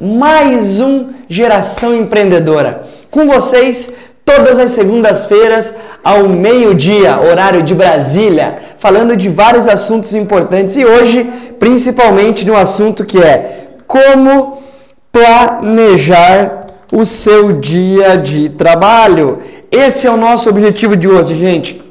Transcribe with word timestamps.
mais 0.00 0.80
um 0.80 1.08
Geração 1.28 1.92
Empreendedora. 1.94 2.84
Com 3.10 3.26
vocês, 3.26 3.94
todas 4.24 4.58
as 4.58 4.70
segundas-feiras, 4.70 5.74
ao 6.04 6.28
meio-dia, 6.28 7.18
horário 7.20 7.62
de 7.64 7.74
Brasília, 7.74 8.58
falando 8.78 9.16
de 9.16 9.28
vários 9.28 9.66
assuntos 9.66 10.14
importantes 10.14 10.76
e 10.76 10.84
hoje, 10.84 11.24
principalmente, 11.58 12.44
de 12.44 12.50
um 12.50 12.56
assunto 12.56 13.04
que 13.04 13.18
é 13.18 13.70
como 13.88 14.62
planejar 15.10 16.66
o 16.92 17.04
seu 17.04 17.54
dia 17.54 18.16
de 18.16 18.50
trabalho. 18.50 19.40
Esse 19.70 20.06
é 20.06 20.10
o 20.10 20.16
nosso 20.16 20.48
objetivo 20.48 20.96
de 20.96 21.08
hoje, 21.08 21.36
gente. 21.36 21.82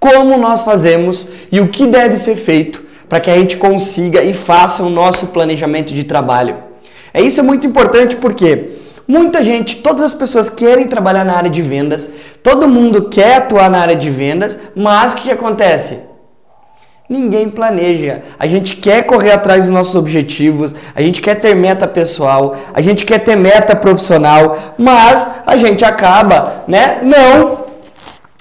Como 0.00 0.38
nós 0.38 0.64
fazemos 0.64 1.28
e 1.52 1.60
o 1.60 1.68
que 1.68 1.86
deve 1.86 2.16
ser 2.16 2.36
feito 2.36 2.82
para 3.06 3.20
que 3.20 3.30
a 3.30 3.36
gente 3.36 3.58
consiga 3.58 4.22
e 4.22 4.32
faça 4.32 4.82
o 4.82 4.88
nosso 4.88 5.28
planejamento 5.28 5.92
de 5.92 6.04
trabalho. 6.04 6.71
É 7.14 7.20
isso 7.20 7.40
é 7.40 7.42
muito 7.42 7.66
importante 7.66 8.16
porque 8.16 8.72
muita 9.06 9.44
gente, 9.44 9.76
todas 9.76 10.02
as 10.02 10.14
pessoas 10.14 10.48
querem 10.48 10.86
trabalhar 10.86 11.24
na 11.24 11.34
área 11.34 11.50
de 11.50 11.60
vendas, 11.60 12.10
todo 12.42 12.68
mundo 12.68 13.08
quer 13.08 13.36
atuar 13.36 13.68
na 13.68 13.78
área 13.78 13.96
de 13.96 14.08
vendas, 14.08 14.58
mas 14.74 15.12
o 15.12 15.16
que, 15.16 15.22
que 15.24 15.30
acontece? 15.30 16.00
Ninguém 17.08 17.50
planeja. 17.50 18.22
A 18.38 18.46
gente 18.46 18.76
quer 18.76 19.02
correr 19.02 19.32
atrás 19.32 19.64
dos 19.64 19.74
nossos 19.74 19.94
objetivos, 19.94 20.74
a 20.94 21.02
gente 21.02 21.20
quer 21.20 21.34
ter 21.34 21.54
meta 21.54 21.86
pessoal, 21.86 22.56
a 22.72 22.80
gente 22.80 23.04
quer 23.04 23.18
ter 23.18 23.36
meta 23.36 23.76
profissional, 23.76 24.56
mas 24.78 25.28
a 25.44 25.56
gente 25.56 25.84
acaba, 25.84 26.64
né, 26.66 27.00
não 27.02 27.66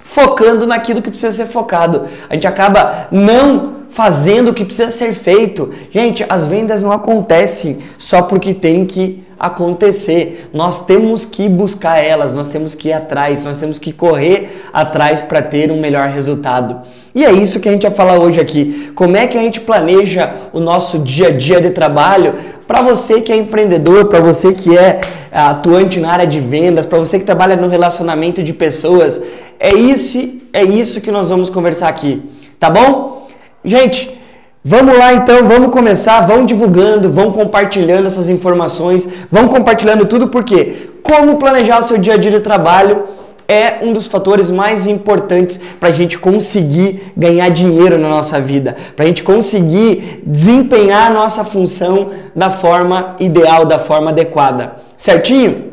focando 0.04 0.66
naquilo 0.66 1.02
que 1.02 1.10
precisa 1.10 1.32
ser 1.32 1.52
focado. 1.52 2.06
A 2.30 2.34
gente 2.34 2.48
acaba 2.48 3.08
não 3.12 3.81
fazendo 3.92 4.50
o 4.50 4.54
que 4.54 4.66
precisa 4.66 4.90
ser 4.90 5.14
feito. 5.14 5.74
Gente, 5.92 6.26
as 6.28 6.48
vendas 6.48 6.82
não 6.82 6.92
acontecem 6.92 7.80
só 7.98 8.22
porque 8.22 8.54
tem 8.54 8.86
que 8.86 9.24
acontecer. 9.40 10.50
Nós 10.54 10.86
temos 10.86 11.26
que 11.26 11.50
buscar 11.50 11.98
elas, 11.98 12.34
nós 12.34 12.48
temos 12.48 12.76
que 12.76 12.90
ir 12.90 12.94
atrás, 12.94 13.44
nós 13.44 13.58
temos 13.58 13.80
que 13.80 13.92
correr 13.92 14.64
atrás 14.72 15.20
para 15.22 15.42
ter 15.42 15.72
um 15.72 15.80
melhor 15.80 16.10
resultado. 16.10 16.82
E 17.14 17.26
é 17.26 17.32
isso 17.32 17.60
que 17.60 17.68
a 17.68 17.72
gente 17.72 17.82
vai 17.82 17.92
falar 17.92 18.20
hoje 18.20 18.40
aqui. 18.40 18.92
Como 18.96 19.18
é 19.18 19.28
que 19.28 19.38
a 19.38 19.42
gente 19.42 19.60
planeja 19.60 20.34
o 20.54 20.60
nosso 20.60 21.00
dia 21.00 21.28
a 21.28 21.32
dia 21.32 21.60
de 21.60 21.72
trabalho 21.72 22.36
para 22.66 22.82
você 22.82 23.20
que 23.20 23.32
é 23.32 23.36
empreendedor, 23.36 24.06
para 24.06 24.22
você 24.22 24.54
que 24.54 24.78
é 24.78 25.02
atuante 25.32 26.00
na 26.00 26.12
área 26.12 26.28
de 26.28 26.40
vendas, 26.40 26.86
para 26.86 27.00
você 27.00 27.20
que 27.20 27.26
trabalha 27.26 27.56
no 27.58 27.68
relacionamento 27.68 28.42
de 28.42 28.54
pessoas. 28.54 29.22
É 29.60 29.74
isso, 29.74 30.40
é 30.54 30.64
isso 30.64 31.02
que 31.02 31.12
nós 31.12 31.30
vamos 31.30 31.50
conversar 31.50 31.90
aqui, 31.90 32.22
tá 32.60 32.70
bom? 32.70 33.21
Gente, 33.64 34.20
vamos 34.64 34.98
lá 34.98 35.14
então, 35.14 35.48
vamos 35.48 35.70
começar, 35.70 36.22
vão 36.22 36.46
divulgando, 36.46 37.12
vão 37.12 37.32
compartilhando 37.32 38.08
essas 38.08 38.28
informações, 38.28 39.08
vão 39.32 39.48
compartilhando 39.48 40.06
tudo 40.06 40.30
porque 40.30 40.90
como 41.04 41.38
planejar 41.38 41.80
o 41.80 41.84
seu 41.84 41.98
dia 42.00 42.16
a 42.16 42.18
dia 42.18 42.32
de 42.32 42.40
trabalho 42.40 43.04
é 43.48 43.80
um 43.84 43.94
dos 43.94 44.08
fatores 44.08 44.50
mais 44.50 44.88
importantes 44.88 45.60
para 45.80 45.90
a 45.90 45.92
gente 45.92 46.18
conseguir 46.18 47.12
ganhar 47.16 47.50
dinheiro 47.50 47.98
na 47.98 48.08
nossa 48.08 48.40
vida, 48.40 48.78
para 48.96 49.04
a 49.06 49.08
gente 49.08 49.24
conseguir 49.24 50.24
desempenhar 50.26 51.08
a 51.08 51.14
nossa 51.14 51.44
função 51.44 52.10
da 52.36 52.50
forma 52.50 53.14
ideal, 53.20 53.66
da 53.66 53.78
forma 53.78 54.10
adequada. 54.10 54.78
Certinho? 54.98 55.72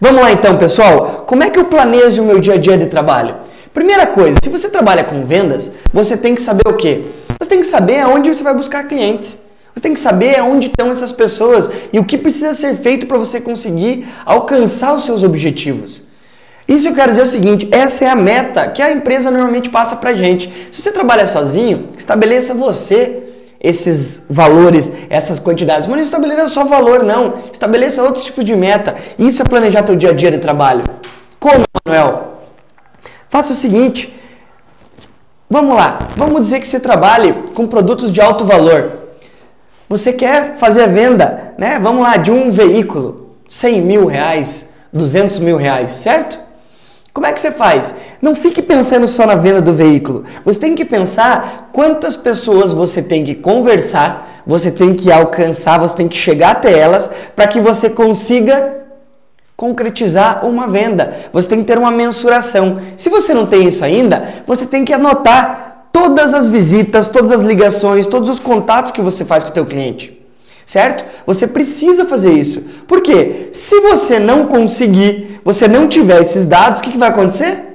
Vamos 0.00 0.22
lá 0.22 0.32
então, 0.32 0.56
pessoal. 0.56 1.24
Como 1.26 1.42
é 1.42 1.50
que 1.50 1.58
eu 1.58 1.64
planejo 1.64 2.22
o 2.22 2.24
meu 2.24 2.38
dia 2.38 2.54
a 2.54 2.56
dia 2.56 2.78
de 2.78 2.86
trabalho? 2.86 3.34
Primeira 3.72 4.06
coisa, 4.06 4.36
se 4.42 4.50
você 4.50 4.68
trabalha 4.68 5.02
com 5.02 5.24
vendas, 5.24 5.72
você 5.92 6.16
tem 6.16 6.34
que 6.34 6.42
saber 6.42 6.68
o 6.68 6.74
quê? 6.74 7.02
Você 7.40 7.48
tem 7.48 7.60
que 7.60 7.66
saber 7.66 8.00
aonde 8.00 8.28
você 8.28 8.42
vai 8.42 8.54
buscar 8.54 8.84
clientes. 8.84 9.40
Você 9.74 9.80
tem 9.80 9.94
que 9.94 10.00
saber 10.00 10.38
aonde 10.38 10.66
estão 10.66 10.92
essas 10.92 11.12
pessoas 11.12 11.70
e 11.92 11.98
o 11.98 12.04
que 12.04 12.18
precisa 12.18 12.52
ser 12.52 12.76
feito 12.76 13.06
para 13.06 13.16
você 13.16 13.40
conseguir 13.40 14.06
alcançar 14.26 14.94
os 14.94 15.04
seus 15.04 15.22
objetivos. 15.22 16.02
Isso 16.68 16.88
eu 16.88 16.94
quero 16.94 17.12
dizer 17.12 17.22
o 17.22 17.26
seguinte: 17.26 17.66
essa 17.70 18.04
é 18.04 18.08
a 18.08 18.14
meta 18.14 18.68
que 18.68 18.82
a 18.82 18.92
empresa 18.92 19.30
normalmente 19.30 19.70
passa 19.70 19.96
para 19.96 20.14
gente. 20.14 20.52
Se 20.70 20.82
você 20.82 20.92
trabalha 20.92 21.26
sozinho, 21.26 21.88
estabeleça 21.96 22.52
você 22.52 23.22
esses 23.58 24.26
valores, 24.28 24.92
essas 25.08 25.38
quantidades. 25.38 25.86
Mas 25.86 25.96
não 25.96 26.04
estabeleça 26.04 26.48
só 26.48 26.64
valor, 26.64 27.02
não. 27.02 27.34
Estabeleça 27.50 28.02
outros 28.02 28.24
tipos 28.24 28.44
de 28.44 28.54
meta. 28.54 28.96
Isso 29.18 29.40
é 29.40 29.44
planejar 29.44 29.82
teu 29.82 29.96
dia 29.96 30.10
a 30.10 30.12
dia 30.12 30.30
de 30.30 30.38
trabalho. 30.38 30.84
Como, 31.38 31.64
Manuel? 31.86 32.31
Faça 33.32 33.54
o 33.54 33.56
seguinte, 33.56 34.14
vamos 35.48 35.74
lá, 35.74 36.06
vamos 36.18 36.42
dizer 36.42 36.60
que 36.60 36.68
você 36.68 36.78
trabalhe 36.78 37.32
com 37.54 37.66
produtos 37.66 38.12
de 38.12 38.20
alto 38.20 38.44
valor. 38.44 38.92
Você 39.88 40.12
quer 40.12 40.56
fazer 40.58 40.82
a 40.82 40.86
venda, 40.86 41.54
né? 41.56 41.78
Vamos 41.78 42.02
lá, 42.02 42.18
de 42.18 42.30
um 42.30 42.50
veículo, 42.50 43.30
100 43.48 43.80
mil 43.80 44.04
reais, 44.04 44.68
200 44.92 45.38
mil 45.38 45.56
reais, 45.56 45.92
certo? 45.92 46.38
Como 47.14 47.26
é 47.26 47.32
que 47.32 47.40
você 47.40 47.50
faz? 47.50 47.94
Não 48.20 48.34
fique 48.34 48.60
pensando 48.60 49.08
só 49.08 49.24
na 49.24 49.34
venda 49.34 49.62
do 49.62 49.72
veículo. 49.72 50.24
Você 50.44 50.60
tem 50.60 50.74
que 50.74 50.84
pensar 50.84 51.70
quantas 51.72 52.18
pessoas 52.18 52.74
você 52.74 53.02
tem 53.02 53.24
que 53.24 53.34
conversar, 53.34 54.42
você 54.46 54.70
tem 54.70 54.92
que 54.94 55.10
alcançar, 55.10 55.80
você 55.80 55.96
tem 55.96 56.06
que 56.06 56.18
chegar 56.18 56.50
até 56.50 56.78
elas 56.78 57.10
para 57.34 57.46
que 57.46 57.60
você 57.60 57.88
consiga 57.88 58.81
concretizar 59.62 60.44
uma 60.44 60.66
venda. 60.66 61.14
Você 61.32 61.50
tem 61.50 61.60
que 61.60 61.66
ter 61.66 61.78
uma 61.78 61.92
mensuração. 61.92 62.80
Se 62.96 63.08
você 63.08 63.32
não 63.32 63.46
tem 63.46 63.68
isso 63.68 63.84
ainda, 63.84 64.42
você 64.44 64.66
tem 64.66 64.84
que 64.84 64.92
anotar 64.92 65.86
todas 65.92 66.34
as 66.34 66.48
visitas, 66.48 67.06
todas 67.06 67.30
as 67.30 67.42
ligações, 67.42 68.08
todos 68.08 68.28
os 68.28 68.40
contatos 68.40 68.90
que 68.90 69.00
você 69.00 69.24
faz 69.24 69.44
com 69.44 69.50
o 69.50 69.52
teu 69.52 69.64
cliente. 69.64 70.20
Certo? 70.66 71.04
Você 71.24 71.46
precisa 71.46 72.04
fazer 72.04 72.32
isso. 72.32 72.62
Por 72.88 73.02
quê? 73.02 73.50
Se 73.52 73.78
você 73.82 74.18
não 74.18 74.46
conseguir, 74.46 75.40
você 75.44 75.68
não 75.68 75.86
tiver 75.86 76.20
esses 76.22 76.44
dados, 76.44 76.80
o 76.80 76.82
que, 76.82 76.90
que 76.90 76.98
vai 76.98 77.10
acontecer? 77.10 77.68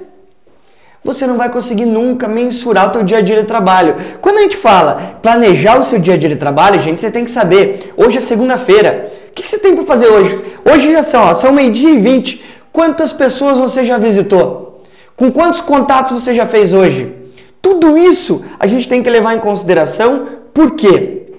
você 1.02 1.26
não 1.26 1.38
vai 1.38 1.48
conseguir 1.48 1.86
nunca 1.86 2.28
mensurar 2.28 2.88
o 2.88 2.90
teu 2.90 3.02
dia 3.02 3.18
a 3.18 3.20
dia 3.22 3.36
de 3.36 3.44
trabalho. 3.44 3.96
Quando 4.20 4.38
a 4.38 4.42
gente 4.42 4.58
fala 4.58 5.18
planejar 5.22 5.78
o 5.78 5.84
seu 5.84 5.98
dia 5.98 6.14
a 6.14 6.16
dia 6.18 6.28
de 6.28 6.36
trabalho, 6.36 6.82
gente, 6.82 7.00
você 7.00 7.10
tem 7.10 7.24
que 7.24 7.30
saber, 7.30 7.94
hoje 7.96 8.18
é 8.18 8.20
segunda-feira, 8.20 9.10
que, 9.32 9.42
que 9.42 9.50
você 9.50 9.58
tem 9.58 9.74
para 9.74 9.84
fazer 9.84 10.08
hoje? 10.08 10.40
Hoje 10.64 10.92
já 10.92 11.02
são, 11.02 11.22
ó, 11.22 11.34
são 11.34 11.52
meio-dia 11.52 11.90
e 11.90 12.00
vinte. 12.00 12.44
Quantas 12.72 13.12
pessoas 13.12 13.58
você 13.58 13.84
já 13.84 13.98
visitou? 13.98 14.82
Com 15.16 15.32
quantos 15.32 15.60
contatos 15.60 16.12
você 16.12 16.34
já 16.34 16.46
fez 16.46 16.72
hoje? 16.72 17.14
Tudo 17.60 17.98
isso 17.98 18.44
a 18.58 18.66
gente 18.66 18.88
tem 18.88 19.02
que 19.02 19.10
levar 19.10 19.34
em 19.34 19.40
consideração. 19.40 20.26
Por 20.54 20.76
quê? 20.76 21.32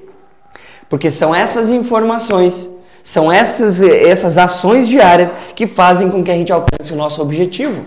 Porque 0.90 1.10
são 1.12 1.34
essas 1.34 1.70
informações, 1.70 2.70
são 3.04 3.32
essas, 3.32 3.82
essas 3.82 4.38
ações 4.38 4.88
diárias 4.88 5.34
que 5.56 5.68
fazem 5.68 6.10
com 6.10 6.24
que 6.24 6.32
a 6.32 6.36
gente 6.36 6.52
alcance 6.52 6.92
o 6.92 6.96
nosso 6.96 7.22
objetivo. 7.22 7.86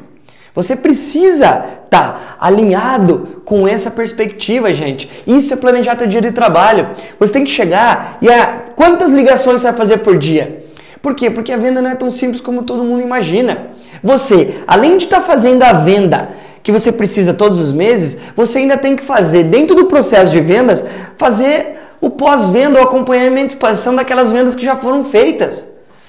Você 0.55 0.77
precisa 0.77 1.65
estar 1.85 1.89
tá 1.89 2.37
alinhado 2.39 3.43
com 3.45 3.67
essa 3.67 3.91
perspectiva, 3.91 4.73
gente. 4.73 5.11
Isso 5.27 5.53
é 5.55 5.57
planejar 5.57 5.97
teu 5.97 6.07
dia 6.07 6.21
de 6.21 6.31
trabalho. 6.31 6.91
Você 7.19 7.33
tem 7.33 7.45
que 7.45 7.51
chegar 7.51 8.19
e 8.21 8.29
a 8.29 8.65
quantas 8.83 9.13
ligações 9.13 9.61
você 9.61 9.69
vai 9.69 9.77
fazer 9.77 9.99
por 9.99 10.19
dia? 10.19 10.65
Por 11.01 11.15
quê? 11.15 11.31
Porque 11.31 11.53
a 11.53 11.57
venda 11.57 11.81
não 11.81 11.91
é 11.91 11.95
tão 11.95 12.11
simples 12.11 12.41
como 12.41 12.65
todo 12.65 12.83
mundo 12.83 13.01
imagina. 13.01 13.69
Você, 14.03 14.57
além 14.67 14.99
de 14.99 15.05
estar 15.05 15.21
tá 15.21 15.23
fazendo 15.23 15.63
a 15.63 15.73
venda 15.73 16.31
que 16.65 16.73
você 16.73 16.91
precisa 16.91 17.33
todos 17.33 17.61
os 17.61 17.71
meses, 17.71 18.19
você 18.35 18.59
ainda 18.59 18.77
tem 18.77 18.97
que 18.97 19.05
fazer 19.05 19.45
dentro 19.45 19.77
do 19.77 19.87
processo 19.87 20.33
de 20.33 20.41
vendas, 20.41 20.85
fazer 21.17 21.79
o 22.01 22.11
pós-venda, 22.11 22.81
o 22.81 22.83
acompanhamento 22.83 23.55
e 23.55 23.57
expansão 23.57 23.95
daquelas 23.95 24.33
vendas 24.33 24.57
que 24.57 24.65
já 24.65 24.75
foram 24.75 25.05
feitas. 25.05 25.65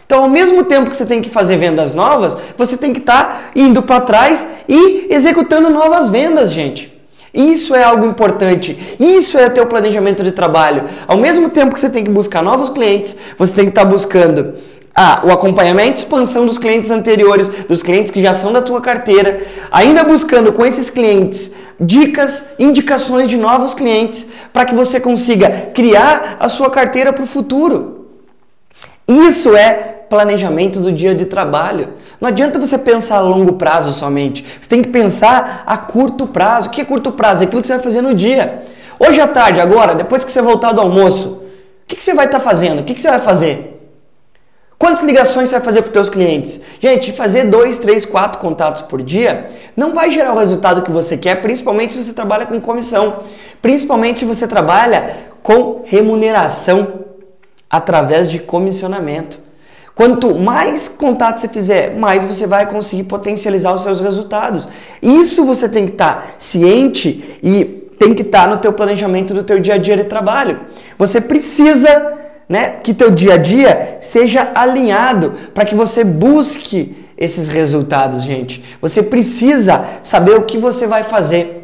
Então, 0.06 0.24
ao 0.24 0.30
mesmo 0.30 0.64
tempo 0.64 0.90
que 0.90 0.98
você 0.98 1.06
tem 1.06 1.22
que 1.22 1.30
fazer 1.30 1.58
vendas 1.58 1.94
novas, 1.94 2.36
você 2.58 2.76
tem 2.76 2.92
que 2.92 3.00
estar 3.00 3.24
tá 3.24 3.42
indo 3.56 3.84
para 3.84 4.02
trás 4.02 4.48
e 4.68 5.08
executando 5.12 5.70
novas 5.70 6.10
vendas, 6.10 6.52
gente. 6.52 6.93
Isso 7.34 7.74
é 7.74 7.84
algo 7.84 8.06
importante. 8.06 8.96
Isso 9.00 9.38
é 9.38 9.48
o 9.48 9.52
teu 9.52 9.66
planejamento 9.66 10.24
de 10.24 10.32
trabalho. 10.32 10.84
Ao 11.08 11.18
mesmo 11.18 11.50
tempo 11.50 11.74
que 11.74 11.82
você 11.82 11.90
tem 11.90 12.04
que 12.04 12.12
buscar 12.12 12.44
novos 12.44 12.70
clientes, 12.70 13.16
você 13.38 13.56
tem 13.56 13.66
que 13.66 13.72
estar 13.72 13.86
tá 13.86 13.90
buscando 13.90 14.54
ah, 14.96 15.22
o 15.24 15.32
acompanhamento 15.32 15.94
e 15.94 16.04
expansão 16.04 16.46
dos 16.46 16.60
clientes 16.60 16.92
anteriores, 16.92 17.50
dos 17.68 17.82
clientes 17.82 18.12
que 18.12 18.22
já 18.22 18.36
são 18.36 18.54
da 18.54 18.62
tua 18.62 18.80
carteira, 18.80 19.42
ainda 19.72 20.04
buscando 20.04 20.54
com 20.54 20.64
esses 20.64 20.90
clientes 20.92 21.56
dicas, 21.80 22.50
indicações 22.60 23.28
de 23.28 23.38
novos 23.38 23.74
clientes 23.74 24.28
para 24.52 24.66
que 24.66 24.76
você 24.76 25.00
consiga 25.00 25.72
criar 25.74 26.38
a 26.40 26.48
sua 26.48 26.70
carteira 26.70 27.12
para 27.12 27.24
o 27.24 27.28
futuro. 27.28 28.08
Isso 29.08 29.56
é 29.56 29.93
planejamento 30.14 30.80
do 30.80 30.92
dia 30.92 31.16
de 31.16 31.26
trabalho. 31.26 31.90
Não 32.22 32.30
adianta 32.30 32.60
você 32.60 32.78
pensar 32.78 33.18
a 33.18 33.22
longo 33.22 33.54
prazo 33.54 33.92
somente. 33.92 34.46
Você 34.62 34.70
tem 34.70 34.84
que 34.84 34.90
pensar 34.90 35.64
a 35.66 35.76
curto 35.76 36.28
prazo. 36.28 36.70
O 36.70 36.72
que 36.72 36.82
é 36.82 36.86
curto 36.86 37.12
prazo? 37.12 37.42
É 37.42 37.48
aquilo 37.48 37.62
que 37.64 37.68
você 37.68 37.74
vai 37.74 37.82
fazer 37.82 38.02
no 38.02 38.14
dia. 38.14 38.64
Hoje 39.00 39.20
à 39.20 39.28
tarde, 39.28 39.60
agora, 39.60 39.96
depois 39.96 40.24
que 40.24 40.32
você 40.32 40.40
voltar 40.40 40.72
do 40.72 40.82
almoço, 40.82 41.42
o 41.84 41.88
que, 41.88 42.02
você 42.02 42.14
vai 42.14 42.28
estar 42.28 42.40
fazendo? 42.40 42.82
O 42.82 42.84
que, 42.84 43.02
você 43.02 43.10
vai 43.10 43.22
fazer? 43.22 43.82
Quantas 44.78 45.04
ligações 45.04 45.50
você 45.50 45.56
vai 45.56 45.66
fazer 45.66 45.82
para 45.82 45.90
os 45.90 45.94
seus 45.96 46.10
clientes? 46.10 46.62
Gente, 46.80 47.12
fazer 47.12 47.46
dois, 47.46 47.80
três, 47.80 48.06
quatro 48.06 48.40
contatos 48.40 48.84
por 48.84 49.02
dia 49.02 49.48
não 49.76 49.96
vai 49.96 50.12
gerar 50.12 50.34
o 50.34 50.38
resultado 50.38 50.84
que 50.84 50.92
você 50.92 51.18
quer, 51.18 51.42
principalmente 51.42 51.96
se 51.96 52.04
você 52.04 52.14
trabalha 52.14 52.46
com 52.46 52.62
comissão, 52.62 53.22
principalmente 53.64 54.20
se 54.20 54.26
você 54.26 54.48
trabalha 54.48 55.18
com 55.42 55.82
remuneração 55.86 57.06
através 57.68 58.30
de 58.30 58.38
comissionamento. 58.38 59.43
Quanto 59.96 60.34
mais 60.34 60.88
contato 60.88 61.40
você 61.40 61.48
fizer, 61.48 61.96
mais 61.96 62.26
você 62.26 62.48
vai 62.48 62.66
conseguir 62.66 63.04
potencializar 63.04 63.74
os 63.74 63.84
seus 63.84 64.02
resultados. 64.02 64.68
Isso 65.02 65.46
você 65.46 65.70
tem 65.70 65.86
que 65.86 65.92
estar 65.94 66.16
tá 66.16 66.28
ciente 66.40 67.38
e 67.44 67.64
tem 68.00 68.14
que 68.16 68.24
estar 68.24 68.44
tá 68.44 68.48
no 68.48 68.58
teu 68.58 68.74
planejamento 68.74 69.34
do 69.34 69.44
teu 69.44 69.60
dia 69.60 69.76
a 69.76 69.78
dia 69.78 69.96
de 69.96 70.06
trabalho. 70.06 70.62
Você 70.98 71.22
precisa, 71.22 72.14
né, 72.50 72.78
que 72.84 72.94
teu 72.94 73.12
dia 73.12 73.36
a 73.36 73.38
dia 73.38 73.98
seja 74.02 74.52
alinhado 74.56 75.34
para 75.54 75.64
que 75.64 75.76
você 75.76 76.04
busque 76.04 77.06
esses 77.16 77.48
resultados, 77.48 78.24
gente. 78.24 78.64
Você 78.82 79.04
precisa 79.04 79.86
saber 80.02 80.36
o 80.36 80.44
que 80.44 80.58
você 80.58 80.88
vai 80.88 81.04
fazer. 81.04 81.63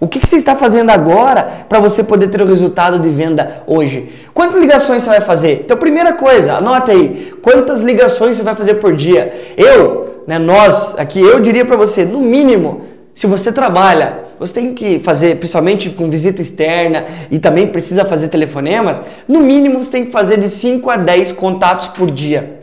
O 0.00 0.06
que, 0.06 0.20
que, 0.20 0.28
você 0.28 0.36
está 0.36 0.54
fazendo 0.54 0.90
agora 0.90 1.66
para 1.68 1.80
você 1.80 2.04
poder 2.04 2.28
ter 2.28 2.40
o 2.40 2.46
resultado 2.46 3.00
de 3.00 3.08
venda 3.08 3.64
hoje? 3.66 4.08
Quantas 4.32 4.54
ligações 4.60 5.02
você 5.02 5.08
vai 5.08 5.20
fazer? 5.20 5.62
Então, 5.64 5.76
primeira 5.76 6.12
coisa, 6.12 6.54
anota 6.54 6.92
aí. 6.92 7.32
Quantas 7.42 7.80
ligações 7.80 8.36
você 8.36 8.44
vai 8.44 8.54
fazer 8.54 8.74
por 8.74 8.94
dia? 8.94 9.32
Eu, 9.56 10.22
né, 10.24 10.38
nós 10.38 10.96
aqui, 10.96 11.20
eu 11.20 11.40
diria 11.40 11.64
para 11.64 11.76
você, 11.76 12.04
no 12.04 12.20
mínimo, 12.20 12.82
se 13.12 13.26
você 13.26 13.50
trabalha, 13.50 14.20
você 14.38 14.54
tem 14.54 14.72
que 14.72 15.00
fazer, 15.00 15.36
principalmente 15.38 15.90
com 15.90 16.08
visita 16.08 16.40
externa 16.40 17.04
e 17.28 17.40
também 17.40 17.66
precisa 17.66 18.04
fazer 18.04 18.28
telefonemas, 18.28 19.02
no 19.26 19.40
mínimo 19.40 19.82
você 19.82 19.90
tem 19.90 20.04
que 20.04 20.12
fazer 20.12 20.38
de 20.38 20.48
5 20.48 20.88
a 20.88 20.96
10 20.96 21.32
contatos 21.32 21.88
por 21.88 22.08
dia. 22.08 22.60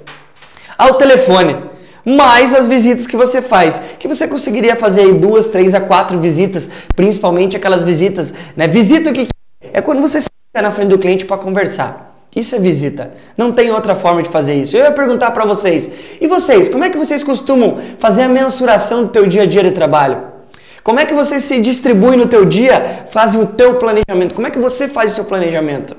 Ao 0.78 0.94
telefone 0.94 1.58
mais 2.06 2.54
as 2.54 2.68
visitas 2.68 3.08
que 3.08 3.18
você 3.18 3.42
faz, 3.42 3.82
que 3.98 4.08
você 4.08 4.28
conseguiria 4.28 4.76
fazer 4.76 5.02
aí 5.02 5.14
duas, 5.14 5.48
três 5.48 5.74
a 5.74 5.82
quatro 5.82 6.20
visitas, 6.20 6.70
principalmente 6.96 7.58
aquelas 7.58 7.84
visitas, 7.84 8.34
né? 8.56 8.68
Visita 8.68 9.10
o 9.10 9.14
que 9.14 9.28
é 9.74 9.82
quando 9.82 10.02
você 10.02 10.20
está 10.20 10.62
na 10.62 10.72
frente 10.72 10.90
do 10.90 11.00
cliente 11.00 11.26
para 11.26 11.38
conversar. 11.38 12.14
Isso 12.36 12.56
é 12.56 12.60
visita. 12.60 13.14
Não 13.38 13.54
tem 13.54 13.72
outra 13.72 13.96
forma 13.96 14.22
de 14.22 14.30
fazer 14.30 14.56
isso. 14.56 14.76
Eu 14.76 14.84
ia 14.84 14.92
perguntar 14.92 15.32
para 15.32 15.46
vocês, 15.46 15.90
e 16.20 16.28
vocês, 16.28 16.68
como 16.68 16.84
é 16.84 16.90
que 16.90 16.98
vocês 16.98 17.24
costumam 17.24 17.80
fazer 17.98 18.24
a 18.24 18.30
mensuração 18.30 19.04
do 19.04 19.10
teu 19.10 19.26
dia 19.26 19.44
a 19.44 19.46
dia 19.46 19.64
de 19.64 19.72
trabalho? 19.72 20.36
Como 20.84 21.00
é 21.00 21.06
que 21.06 21.14
você 21.14 21.40
se 21.40 21.60
distribui 21.62 22.16
no 22.16 22.28
teu 22.28 22.46
dia, 22.46 23.06
fazem 23.10 23.42
o 23.42 23.48
teu 23.48 23.76
planejamento? 23.76 24.36
Como 24.36 24.46
é 24.46 24.52
que 24.52 24.60
você 24.60 24.88
faz 24.88 25.14
o 25.14 25.16
seu 25.16 25.26
planejamento? 25.26 25.96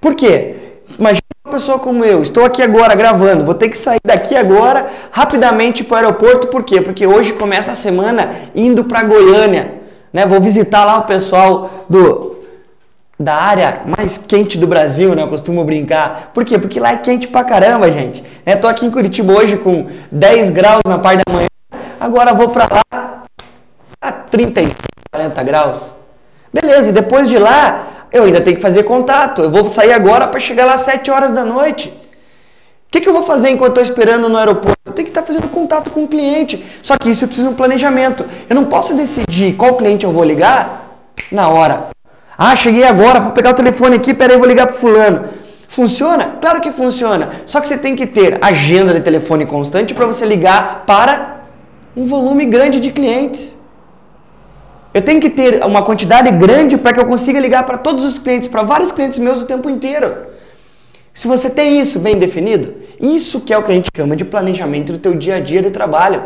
Por 0.00 0.14
quê? 0.14 0.69
Uma 1.42 1.52
pessoa 1.52 1.78
como 1.78 2.04
eu, 2.04 2.22
estou 2.22 2.44
aqui 2.44 2.60
agora 2.62 2.94
gravando, 2.94 3.46
vou 3.46 3.54
ter 3.54 3.70
que 3.70 3.78
sair 3.78 3.98
daqui 4.04 4.36
agora 4.36 4.90
rapidamente 5.10 5.82
para 5.82 5.94
o 5.94 5.96
aeroporto, 5.96 6.48
por 6.48 6.62
quê? 6.62 6.82
Porque 6.82 7.06
hoje 7.06 7.32
começa 7.32 7.72
a 7.72 7.74
semana 7.74 8.30
indo 8.54 8.84
para 8.84 9.02
Goiânia, 9.02 9.72
né? 10.12 10.26
Vou 10.26 10.38
visitar 10.38 10.84
lá 10.84 10.98
o 10.98 11.04
pessoal 11.04 11.86
do 11.88 12.36
da 13.18 13.34
área 13.34 13.80
mais 13.86 14.18
quente 14.18 14.58
do 14.58 14.66
Brasil, 14.66 15.14
né? 15.14 15.22
Eu 15.22 15.28
costumo 15.28 15.64
brincar. 15.64 16.30
Por 16.34 16.44
quê? 16.44 16.58
Porque 16.58 16.78
lá 16.78 16.92
é 16.92 16.98
quente 16.98 17.26
pra 17.26 17.42
caramba, 17.42 17.90
gente. 17.90 18.22
É, 18.44 18.54
tô 18.54 18.68
aqui 18.68 18.84
em 18.84 18.90
Curitiba 18.90 19.32
hoje 19.32 19.56
com 19.56 19.86
10 20.12 20.50
graus 20.50 20.82
na 20.86 20.98
parte 20.98 21.22
da 21.26 21.32
manhã. 21.32 21.48
Agora 21.98 22.34
vou 22.34 22.50
para 22.50 22.66
lá 22.70 23.22
a 24.02 24.12
35, 24.12 24.76
40 25.10 25.42
graus. 25.42 25.94
Beleza, 26.52 26.90
e 26.90 26.92
depois 26.92 27.30
de 27.30 27.38
lá 27.38 27.99
eu 28.12 28.24
ainda 28.24 28.40
tenho 28.40 28.56
que 28.56 28.62
fazer 28.62 28.82
contato. 28.82 29.42
Eu 29.42 29.50
vou 29.50 29.68
sair 29.68 29.92
agora 29.92 30.26
para 30.26 30.40
chegar 30.40 30.64
lá 30.64 30.74
às 30.74 30.82
7 30.82 31.10
horas 31.10 31.32
da 31.32 31.44
noite. 31.44 31.88
O 31.88 32.90
que, 32.90 33.00
que 33.00 33.08
eu 33.08 33.12
vou 33.12 33.22
fazer 33.22 33.50
enquanto 33.50 33.78
estou 33.78 33.82
esperando 33.84 34.28
no 34.28 34.36
aeroporto? 34.36 34.76
Eu 34.84 34.92
tenho 34.92 35.06
que 35.06 35.10
estar 35.10 35.20
tá 35.20 35.26
fazendo 35.26 35.48
contato 35.48 35.90
com 35.90 36.04
o 36.04 36.08
cliente. 36.08 36.64
Só 36.82 36.96
que 36.96 37.08
isso 37.08 37.22
eu 37.22 37.28
preciso 37.28 37.46
de 37.46 37.54
um 37.54 37.56
planejamento. 37.56 38.24
Eu 38.48 38.56
não 38.56 38.64
posso 38.64 38.94
decidir 38.94 39.54
qual 39.54 39.76
cliente 39.76 40.04
eu 40.04 40.10
vou 40.10 40.24
ligar 40.24 40.98
na 41.30 41.48
hora. 41.48 41.90
Ah, 42.36 42.56
cheguei 42.56 42.82
agora, 42.82 43.20
vou 43.20 43.30
pegar 43.30 43.50
o 43.50 43.54
telefone 43.54 43.96
aqui, 43.96 44.12
peraí, 44.12 44.36
vou 44.36 44.48
ligar 44.48 44.66
para 44.66 44.74
fulano. 44.74 45.26
Funciona? 45.68 46.38
Claro 46.40 46.60
que 46.60 46.72
funciona. 46.72 47.30
Só 47.46 47.60
que 47.60 47.68
você 47.68 47.78
tem 47.78 47.94
que 47.94 48.06
ter 48.06 48.38
agenda 48.42 48.92
de 48.92 49.00
telefone 49.00 49.46
constante 49.46 49.94
para 49.94 50.06
você 50.06 50.26
ligar 50.26 50.82
para 50.84 51.42
um 51.96 52.04
volume 52.04 52.44
grande 52.44 52.80
de 52.80 52.90
clientes. 52.90 53.59
Eu 54.92 55.02
tenho 55.02 55.20
que 55.20 55.30
ter 55.30 55.64
uma 55.64 55.82
quantidade 55.82 56.30
grande 56.32 56.76
para 56.76 56.92
que 56.92 57.00
eu 57.00 57.06
consiga 57.06 57.38
ligar 57.38 57.64
para 57.64 57.78
todos 57.78 58.04
os 58.04 58.18
clientes, 58.18 58.48
para 58.48 58.62
vários 58.62 58.90
clientes 58.90 59.18
meus 59.18 59.42
o 59.42 59.46
tempo 59.46 59.70
inteiro. 59.70 60.30
Se 61.14 61.28
você 61.28 61.48
tem 61.48 61.80
isso 61.80 61.98
bem 61.98 62.18
definido, 62.18 62.74
isso 63.00 63.40
que 63.40 63.52
é 63.52 63.58
o 63.58 63.62
que 63.62 63.70
a 63.70 63.74
gente 63.74 63.88
chama 63.96 64.16
de 64.16 64.24
planejamento 64.24 64.92
do 64.92 64.98
teu 64.98 65.14
dia 65.14 65.36
a 65.36 65.40
dia 65.40 65.62
de 65.62 65.70
trabalho. 65.70 66.22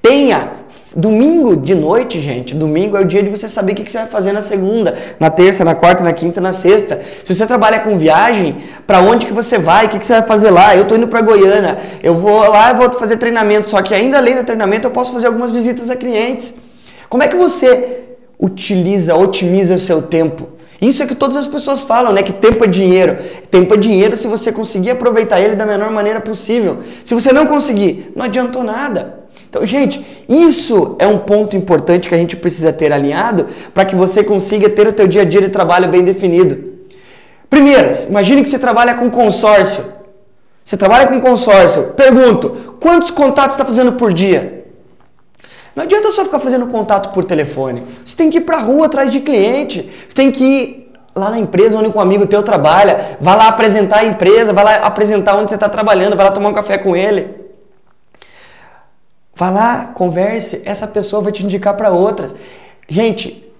Tenha 0.00 0.50
domingo 0.96 1.56
de 1.56 1.74
noite, 1.74 2.20
gente. 2.20 2.54
Domingo 2.54 2.96
é 2.96 3.00
o 3.00 3.04
dia 3.04 3.22
de 3.22 3.30
você 3.30 3.48
saber 3.48 3.72
o 3.72 3.74
que 3.76 3.90
você 3.90 3.98
vai 3.98 4.06
fazer 4.06 4.32
na 4.32 4.42
segunda, 4.42 4.96
na 5.20 5.30
terça, 5.30 5.64
na 5.64 5.74
quarta, 5.74 6.02
na 6.02 6.12
quinta, 6.12 6.40
na 6.40 6.52
sexta. 6.52 7.00
Se 7.22 7.34
você 7.34 7.46
trabalha 7.46 7.80
com 7.80 7.96
viagem, 7.96 8.56
para 8.86 9.00
onde 9.00 9.26
que 9.26 9.32
você 9.32 9.58
vai? 9.58 9.86
O 9.86 9.88
que 9.90 10.04
você 10.04 10.14
vai 10.14 10.22
fazer 10.22 10.50
lá? 10.50 10.74
Eu 10.74 10.82
estou 10.82 10.96
indo 10.98 11.08
para 11.08 11.20
Goiânia. 11.20 11.78
Eu 12.02 12.14
vou 12.14 12.48
lá, 12.48 12.70
eu 12.70 12.76
vou 12.76 12.90
fazer 12.92 13.16
treinamento. 13.16 13.70
Só 13.70 13.80
que 13.80 13.94
ainda 13.94 14.18
além 14.18 14.34
do 14.34 14.44
treinamento, 14.44 14.86
eu 14.86 14.90
posso 14.90 15.12
fazer 15.12 15.28
algumas 15.28 15.50
visitas 15.50 15.88
a 15.88 15.96
clientes. 15.96 16.56
Como 17.12 17.22
é 17.22 17.28
que 17.28 17.36
você 17.36 18.04
utiliza, 18.40 19.14
otimiza 19.14 19.74
o 19.74 19.78
seu 19.78 20.00
tempo? 20.00 20.48
Isso 20.80 21.02
é 21.02 21.06
que 21.06 21.14
todas 21.14 21.36
as 21.36 21.46
pessoas 21.46 21.82
falam, 21.82 22.10
né? 22.10 22.22
Que 22.22 22.32
tempo 22.32 22.64
é 22.64 22.66
dinheiro. 22.66 23.18
Tempo 23.50 23.74
é 23.74 23.76
dinheiro 23.76 24.16
se 24.16 24.26
você 24.26 24.50
conseguir 24.50 24.92
aproveitar 24.92 25.38
ele 25.38 25.54
da 25.54 25.66
menor 25.66 25.90
maneira 25.90 26.22
possível. 26.22 26.78
Se 27.04 27.12
você 27.12 27.30
não 27.30 27.44
conseguir, 27.44 28.10
não 28.16 28.24
adiantou 28.24 28.64
nada. 28.64 29.24
Então, 29.46 29.66
gente, 29.66 30.02
isso 30.26 30.96
é 30.98 31.06
um 31.06 31.18
ponto 31.18 31.54
importante 31.54 32.08
que 32.08 32.14
a 32.14 32.18
gente 32.18 32.34
precisa 32.34 32.72
ter 32.72 32.90
alinhado 32.90 33.46
para 33.74 33.84
que 33.84 33.94
você 33.94 34.24
consiga 34.24 34.70
ter 34.70 34.88
o 34.88 34.92
teu 34.92 35.06
dia 35.06 35.20
a 35.20 35.26
dia 35.26 35.42
de 35.42 35.50
trabalho 35.50 35.88
bem 35.88 36.02
definido. 36.02 36.64
Primeiro, 37.50 37.90
imagine 38.08 38.42
que 38.42 38.48
você 38.48 38.58
trabalha 38.58 38.94
com 38.94 39.10
consórcio. 39.10 39.84
Você 40.64 40.78
trabalha 40.78 41.08
com 41.08 41.20
consórcio. 41.20 41.88
Pergunto, 41.94 42.76
quantos 42.80 43.10
contatos 43.10 43.52
está 43.52 43.66
fazendo 43.66 43.92
por 43.92 44.14
dia? 44.14 44.61
Não 45.74 45.84
adianta 45.84 46.10
só 46.10 46.24
ficar 46.24 46.38
fazendo 46.38 46.66
contato 46.66 47.12
por 47.12 47.24
telefone. 47.24 47.82
Você 48.04 48.16
tem 48.16 48.30
que 48.30 48.38
ir 48.38 48.42
para 48.42 48.58
rua 48.58 48.86
atrás 48.86 49.10
de 49.10 49.20
cliente. 49.20 49.90
Você 50.06 50.14
tem 50.14 50.30
que 50.30 50.44
ir 50.44 50.92
lá 51.14 51.30
na 51.30 51.38
empresa 51.38 51.78
onde 51.78 51.88
um 51.88 52.00
amigo 52.00 52.26
teu 52.26 52.42
trabalha. 52.42 53.16
Vai 53.20 53.36
lá 53.36 53.48
apresentar 53.48 54.00
a 54.00 54.04
empresa, 54.04 54.52
vai 54.52 54.64
lá 54.64 54.74
apresentar 54.76 55.36
onde 55.36 55.50
você 55.50 55.54
está 55.54 55.68
trabalhando, 55.68 56.16
vai 56.16 56.26
lá 56.26 56.32
tomar 56.32 56.50
um 56.50 56.54
café 56.54 56.76
com 56.76 56.94
ele. 56.94 57.42
Vai 59.34 59.50
lá, 59.50 59.86
converse. 59.94 60.62
Essa 60.64 60.86
pessoa 60.86 61.22
vai 61.22 61.32
te 61.32 61.44
indicar 61.44 61.74
para 61.74 61.90
outras. 61.90 62.36
Gente, 62.86 63.50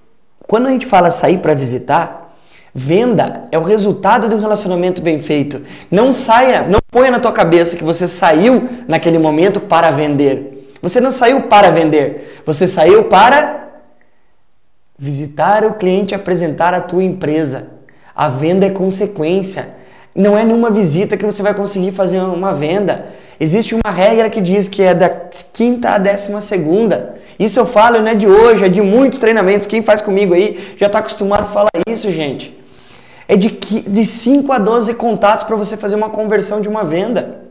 quando 0.47 0.67
a 0.67 0.71
gente 0.71 0.85
fala 0.85 1.11
sair 1.11 1.39
para 1.39 1.55
visitar, 1.55 2.35
venda 2.75 3.45
é 3.51 3.59
o 3.59 3.63
resultado 3.63 4.29
de 4.29 4.35
um 4.35 4.39
relacionamento 4.39 5.01
bem 5.01 5.19
feito. 5.19 5.65
Não 5.91 6.13
saia, 6.13 6.63
não 6.63 6.79
ponha 6.91 7.11
na 7.11 7.19
tua 7.19 7.33
cabeça 7.33 7.75
que 7.75 7.85
você 7.85 8.07
saiu 8.07 8.69
naquele 8.87 9.19
momento 9.19 9.61
para 9.61 9.91
vender. 9.91 10.52
Você 10.83 11.01
não 11.01 11.13
saiu 11.13 11.43
para 11.43 11.71
vender, 11.71 12.43
você 12.45 12.67
saiu 12.67 13.05
para 13.05 13.63
visitar 14.99 15.65
o 15.65 15.75
cliente 15.75 16.15
apresentar 16.15 16.75
a 16.75 16.81
tua 16.81 17.05
empresa. 17.05 17.69
A 18.15 18.29
venda 18.29 18.67
é 18.67 18.71
consequência. 18.71 19.81
Não 20.15 20.37
é 20.37 20.45
numa 20.45 20.71
visita 20.71 21.17
que 21.17 21.25
você 21.25 21.43
vai 21.43 21.55
conseguir 21.55 21.93
fazer 21.93 22.21
uma 22.21 22.53
venda. 22.53 23.07
Existe 23.41 23.75
uma 23.75 23.91
regra 23.93 24.29
que 24.29 24.41
diz 24.41 24.69
que 24.69 24.83
é 24.83 24.93
da 24.93 25.09
quinta 25.09 25.91
à 25.91 25.99
décima 25.99 26.41
segunda. 26.41 27.15
Isso 27.39 27.59
eu 27.59 27.67
falo 27.67 28.01
não 28.01 28.09
é 28.09 28.15
de 28.15 28.27
hoje, 28.27 28.65
é 28.65 28.69
de 28.69 28.83
muitos 28.83 29.19
treinamentos. 29.19 29.67
Quem 29.67 29.83
faz 29.83 30.01
comigo 30.01 30.35
aí 30.35 30.75
já 30.77 30.87
está 30.87 30.99
acostumado 30.99 31.43
a 31.43 31.47
falar 31.47 31.71
isso, 31.89 32.11
gente. 32.11 32.57
É 33.27 33.37
de, 33.37 33.49
de 33.49 34.05
5 34.05 34.53
a 34.53 34.59
12 34.59 34.95
contatos 34.95 35.45
para 35.45 35.57
você 35.57 35.77
fazer 35.77 35.97
uma 35.97 36.11
conversão 36.11 36.61
de 36.61 36.69
uma 36.69 36.85
venda. 36.85 37.42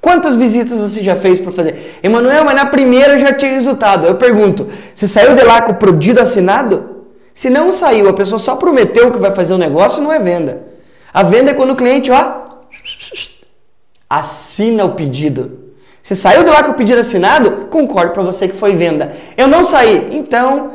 Quantas 0.00 0.34
visitas 0.34 0.80
você 0.80 1.02
já 1.02 1.14
fez 1.14 1.40
para 1.40 1.52
fazer? 1.52 1.98
Emanuel, 2.02 2.44
mas 2.44 2.54
na 2.54 2.66
primeira 2.66 3.18
já 3.18 3.34
tinha 3.34 3.52
resultado. 3.52 4.06
Eu 4.06 4.14
pergunto, 4.14 4.66
você 4.94 5.06
saiu 5.06 5.34
de 5.34 5.42
lá 5.42 5.60
com 5.62 5.72
o 5.72 5.74
pedido 5.74 6.20
assinado? 6.20 7.04
Se 7.34 7.50
não 7.50 7.70
saiu, 7.70 8.08
a 8.08 8.12
pessoa 8.12 8.38
só 8.38 8.56
prometeu 8.56 9.10
que 9.12 9.18
vai 9.18 9.34
fazer 9.34 9.52
o 9.52 9.56
um 9.56 9.58
negócio, 9.58 10.02
não 10.02 10.12
é 10.12 10.18
venda. 10.18 10.62
A 11.12 11.22
venda 11.22 11.50
é 11.50 11.54
quando 11.54 11.72
o 11.72 11.76
cliente, 11.76 12.10
ó, 12.10 12.44
assina 14.08 14.84
o 14.84 14.94
pedido. 14.94 15.70
Você 16.02 16.14
saiu 16.14 16.44
de 16.44 16.50
lá 16.50 16.64
com 16.64 16.72
o 16.72 16.74
pedido 16.74 17.00
assinado? 17.00 17.68
Concordo 17.70 18.12
para 18.12 18.22
você 18.22 18.48
que 18.48 18.56
foi 18.56 18.74
venda. 18.74 19.14
Eu 19.36 19.46
não 19.46 19.62
saí. 19.62 20.08
Então, 20.12 20.72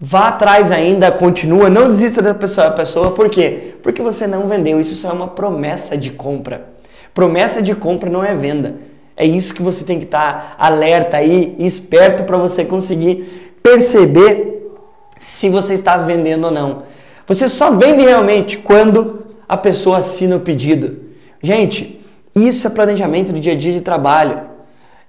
vá 0.00 0.28
atrás 0.28 0.72
ainda, 0.72 1.12
continua, 1.12 1.68
não 1.68 1.88
desista 1.88 2.22
da 2.22 2.34
pessoa, 2.34 2.70
pessoa. 2.70 3.10
Por 3.10 3.28
quê? 3.28 3.74
Porque 3.82 4.00
você 4.00 4.26
não 4.26 4.48
vendeu. 4.48 4.80
Isso 4.80 4.94
só 4.94 5.10
é 5.10 5.12
uma 5.12 5.28
promessa 5.28 5.98
de 5.98 6.10
compra. 6.10 6.73
Promessa 7.14 7.62
de 7.62 7.74
compra 7.74 8.10
não 8.10 8.24
é 8.24 8.34
venda. 8.34 8.74
É 9.16 9.24
isso 9.24 9.54
que 9.54 9.62
você 9.62 9.84
tem 9.84 9.98
que 10.00 10.04
estar 10.06 10.56
tá 10.58 10.64
alerta 10.66 11.16
aí, 11.16 11.54
esperto 11.58 12.24
para 12.24 12.36
você 12.36 12.64
conseguir 12.64 13.56
perceber 13.62 14.72
se 15.20 15.48
você 15.48 15.74
está 15.74 15.96
vendendo 15.96 16.46
ou 16.46 16.50
não. 16.50 16.82
Você 17.26 17.48
só 17.48 17.70
vende 17.70 18.02
realmente 18.02 18.58
quando 18.58 19.24
a 19.48 19.56
pessoa 19.56 19.98
assina 19.98 20.36
o 20.36 20.40
pedido. 20.40 20.98
Gente, 21.40 22.04
isso 22.34 22.66
é 22.66 22.70
planejamento 22.70 23.32
do 23.32 23.38
dia 23.38 23.52
a 23.52 23.56
dia 23.56 23.72
de 23.72 23.80
trabalho. 23.80 24.40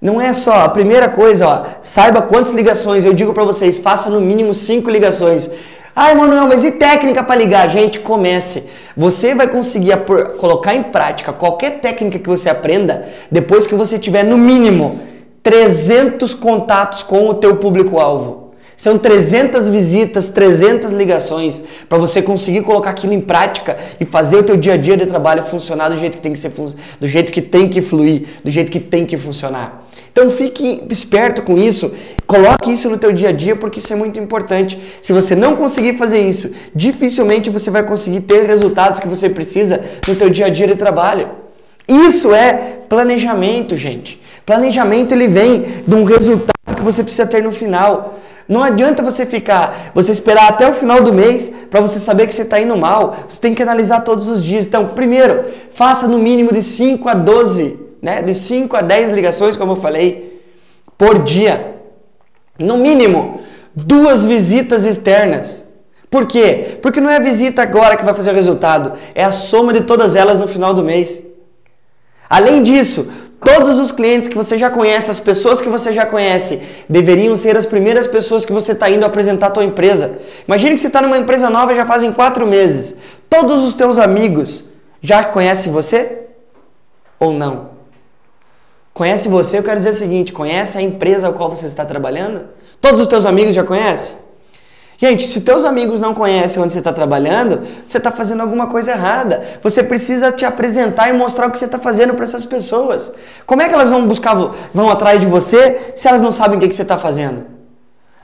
Não 0.00 0.20
é 0.20 0.32
só 0.32 0.52
a 0.52 0.68
primeira 0.68 1.08
coisa, 1.08 1.48
ó, 1.48 1.64
saiba 1.82 2.22
quantas 2.22 2.52
ligações. 2.52 3.04
Eu 3.04 3.12
digo 3.12 3.34
para 3.34 3.44
vocês, 3.44 3.78
faça 3.78 4.08
no 4.08 4.20
mínimo 4.20 4.54
cinco 4.54 4.88
ligações. 4.88 5.50
Ah, 5.98 6.12
Emanuel, 6.12 6.46
mas 6.46 6.62
e 6.62 6.72
técnica 6.72 7.24
para 7.24 7.36
ligar? 7.36 7.70
Gente, 7.70 8.00
comece. 8.00 8.64
Você 8.94 9.34
vai 9.34 9.48
conseguir 9.48 9.96
colocar 10.38 10.74
em 10.74 10.82
prática 10.82 11.32
qualquer 11.32 11.80
técnica 11.80 12.18
que 12.18 12.28
você 12.28 12.50
aprenda 12.50 13.08
depois 13.30 13.66
que 13.66 13.74
você 13.74 13.98
tiver 13.98 14.22
no 14.22 14.36
mínimo 14.36 15.00
300 15.42 16.34
contatos 16.34 17.02
com 17.02 17.26
o 17.26 17.32
teu 17.32 17.56
público-alvo. 17.56 18.52
São 18.76 18.98
300 18.98 19.70
visitas, 19.70 20.28
300 20.28 20.92
ligações 20.92 21.64
para 21.88 21.96
você 21.96 22.20
conseguir 22.20 22.60
colocar 22.60 22.90
aquilo 22.90 23.14
em 23.14 23.20
prática 23.22 23.78
e 23.98 24.04
fazer 24.04 24.36
o 24.36 24.42
teu 24.42 24.58
dia 24.58 24.74
a 24.74 24.76
dia 24.76 24.98
de 24.98 25.06
trabalho 25.06 25.44
funcionar 25.44 25.88
do 25.88 25.98
jeito 25.98 26.18
que 26.18 26.22
tem 26.22 26.34
que 26.34 26.38
ser 26.38 26.52
do 27.00 27.06
jeito 27.06 27.32
que 27.32 27.40
tem 27.40 27.70
que 27.70 27.80
fluir, 27.80 28.24
do 28.44 28.50
jeito 28.50 28.70
que 28.70 28.80
tem 28.80 29.06
que 29.06 29.16
funcionar. 29.16 29.85
Então 30.16 30.30
fique 30.30 30.82
esperto 30.88 31.42
com 31.42 31.58
isso, 31.58 31.92
coloque 32.26 32.72
isso 32.72 32.88
no 32.88 32.96
teu 32.96 33.12
dia 33.12 33.28
a 33.28 33.32
dia 33.32 33.54
porque 33.54 33.80
isso 33.80 33.92
é 33.92 33.96
muito 33.96 34.18
importante. 34.18 34.80
Se 35.02 35.12
você 35.12 35.36
não 35.36 35.56
conseguir 35.56 35.98
fazer 35.98 36.20
isso, 36.26 36.54
dificilmente 36.74 37.50
você 37.50 37.70
vai 37.70 37.82
conseguir 37.82 38.22
ter 38.22 38.46
resultados 38.46 38.98
que 38.98 39.06
você 39.06 39.28
precisa 39.28 39.84
no 40.08 40.14
teu 40.16 40.30
dia 40.30 40.46
a 40.46 40.48
dia 40.48 40.66
de 40.68 40.74
trabalho. 40.74 41.28
Isso 41.86 42.34
é 42.34 42.78
planejamento, 42.88 43.76
gente. 43.76 44.18
Planejamento 44.46 45.12
ele 45.12 45.28
vem 45.28 45.66
de 45.86 45.94
um 45.94 46.04
resultado 46.04 46.74
que 46.74 46.80
você 46.80 47.02
precisa 47.02 47.26
ter 47.26 47.42
no 47.42 47.52
final. 47.52 48.18
Não 48.48 48.62
adianta 48.62 49.02
você 49.02 49.26
ficar, 49.26 49.92
você 49.94 50.12
esperar 50.12 50.48
até 50.48 50.66
o 50.66 50.72
final 50.72 51.02
do 51.02 51.12
mês 51.12 51.52
para 51.68 51.82
você 51.82 52.00
saber 52.00 52.26
que 52.26 52.34
você 52.34 52.40
está 52.40 52.58
indo 52.58 52.74
mal. 52.74 53.14
Você 53.28 53.38
tem 53.38 53.54
que 53.54 53.62
analisar 53.62 54.00
todos 54.00 54.28
os 54.28 54.42
dias. 54.42 54.66
Então, 54.66 54.88
primeiro, 54.94 55.44
faça 55.72 56.08
no 56.08 56.18
mínimo 56.18 56.54
de 56.54 56.62
5 56.62 57.06
a 57.06 57.12
12, 57.12 57.85
né? 58.00 58.22
De 58.22 58.34
5 58.34 58.76
a 58.76 58.80
10 58.80 59.10
ligações, 59.12 59.56
como 59.56 59.72
eu 59.72 59.76
falei, 59.76 60.42
por 60.96 61.22
dia. 61.22 61.74
No 62.58 62.78
mínimo, 62.78 63.40
duas 63.74 64.24
visitas 64.24 64.84
externas. 64.84 65.66
Por 66.10 66.26
quê? 66.26 66.78
Porque 66.80 67.00
não 67.00 67.10
é 67.10 67.16
a 67.16 67.20
visita 67.20 67.62
agora 67.62 67.96
que 67.96 68.04
vai 68.04 68.14
fazer 68.14 68.30
o 68.30 68.34
resultado, 68.34 68.92
é 69.14 69.24
a 69.24 69.32
soma 69.32 69.72
de 69.72 69.82
todas 69.82 70.14
elas 70.14 70.38
no 70.38 70.48
final 70.48 70.72
do 70.72 70.84
mês. 70.84 71.22
Além 72.28 72.62
disso, 72.62 73.08
Todos 73.44 73.78
os 73.78 73.92
clientes 73.92 74.28
que 74.28 74.36
você 74.36 74.56
já 74.56 74.70
conhece, 74.70 75.10
as 75.10 75.20
pessoas 75.20 75.60
que 75.60 75.68
você 75.68 75.92
já 75.92 76.06
conhece, 76.06 76.60
deveriam 76.88 77.36
ser 77.36 77.56
as 77.56 77.66
primeiras 77.66 78.06
pessoas 78.06 78.44
que 78.44 78.52
você 78.52 78.72
está 78.72 78.90
indo 78.90 79.04
apresentar 79.04 79.48
a 79.48 79.50
tua 79.50 79.64
empresa. 79.64 80.18
Imagine 80.48 80.74
que 80.74 80.80
você 80.80 80.86
está 80.86 81.02
numa 81.02 81.18
empresa 81.18 81.50
nova 81.50 81.74
já 81.74 81.84
fazem 81.84 82.12
quatro 82.12 82.46
meses. 82.46 82.96
Todos 83.28 83.62
os 83.62 83.74
teus 83.74 83.98
amigos 83.98 84.64
já 85.02 85.22
conhecem 85.22 85.70
você 85.70 86.22
ou 87.20 87.32
não? 87.32 87.75
Conhece 88.96 89.28
você, 89.28 89.58
eu 89.58 89.62
quero 89.62 89.76
dizer 89.76 89.90
o 89.90 89.94
seguinte: 89.94 90.32
conhece 90.32 90.78
a 90.78 90.80
empresa 90.80 91.28
a 91.28 91.32
qual 91.32 91.50
você 91.50 91.66
está 91.66 91.84
trabalhando? 91.84 92.46
Todos 92.80 92.98
os 92.98 93.06
teus 93.06 93.26
amigos 93.26 93.54
já 93.54 93.62
conhecem? 93.62 94.16
Gente, 94.96 95.28
se 95.28 95.42
teus 95.42 95.66
amigos 95.66 96.00
não 96.00 96.14
conhecem 96.14 96.62
onde 96.62 96.72
você 96.72 96.78
está 96.78 96.94
trabalhando, 96.94 97.60
você 97.86 97.98
está 97.98 98.10
fazendo 98.10 98.40
alguma 98.40 98.68
coisa 98.68 98.92
errada. 98.92 99.44
Você 99.62 99.82
precisa 99.82 100.32
te 100.32 100.46
apresentar 100.46 101.10
e 101.10 101.12
mostrar 101.12 101.46
o 101.46 101.50
que 101.50 101.58
você 101.58 101.66
está 101.66 101.78
fazendo 101.78 102.14
para 102.14 102.24
essas 102.24 102.46
pessoas. 102.46 103.12
Como 103.44 103.60
é 103.60 103.68
que 103.68 103.74
elas 103.74 103.90
vão 103.90 104.06
buscar, 104.06 104.34
vão 104.72 104.90
atrás 104.90 105.20
de 105.20 105.26
você 105.26 105.92
se 105.94 106.08
elas 106.08 106.22
não 106.22 106.32
sabem 106.32 106.56
o 106.56 106.60
que, 106.62 106.66
que 106.66 106.74
você 106.74 106.80
está 106.80 106.96
fazendo? 106.96 107.44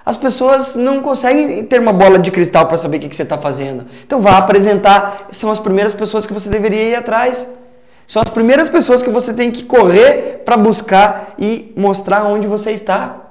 As 0.06 0.16
pessoas 0.16 0.74
não 0.74 1.02
conseguem 1.02 1.62
ter 1.66 1.80
uma 1.80 1.92
bola 1.92 2.18
de 2.18 2.30
cristal 2.30 2.64
para 2.64 2.78
saber 2.78 2.96
o 2.96 3.00
que, 3.00 3.10
que 3.10 3.16
você 3.16 3.24
está 3.24 3.36
fazendo. 3.36 3.84
Então 4.06 4.22
vá 4.22 4.38
apresentar. 4.38 5.28
São 5.32 5.50
as 5.50 5.58
primeiras 5.58 5.92
pessoas 5.92 6.24
que 6.24 6.32
você 6.32 6.48
deveria 6.48 6.82
ir 6.82 6.94
atrás. 6.94 7.46
São 8.06 8.22
as 8.22 8.28
primeiras 8.28 8.68
pessoas 8.68 9.02
que 9.02 9.10
você 9.10 9.32
tem 9.32 9.50
que 9.50 9.64
correr 9.64 10.42
para 10.44 10.56
buscar 10.56 11.34
e 11.38 11.72
mostrar 11.76 12.24
onde 12.24 12.46
você 12.46 12.72
está. 12.72 13.22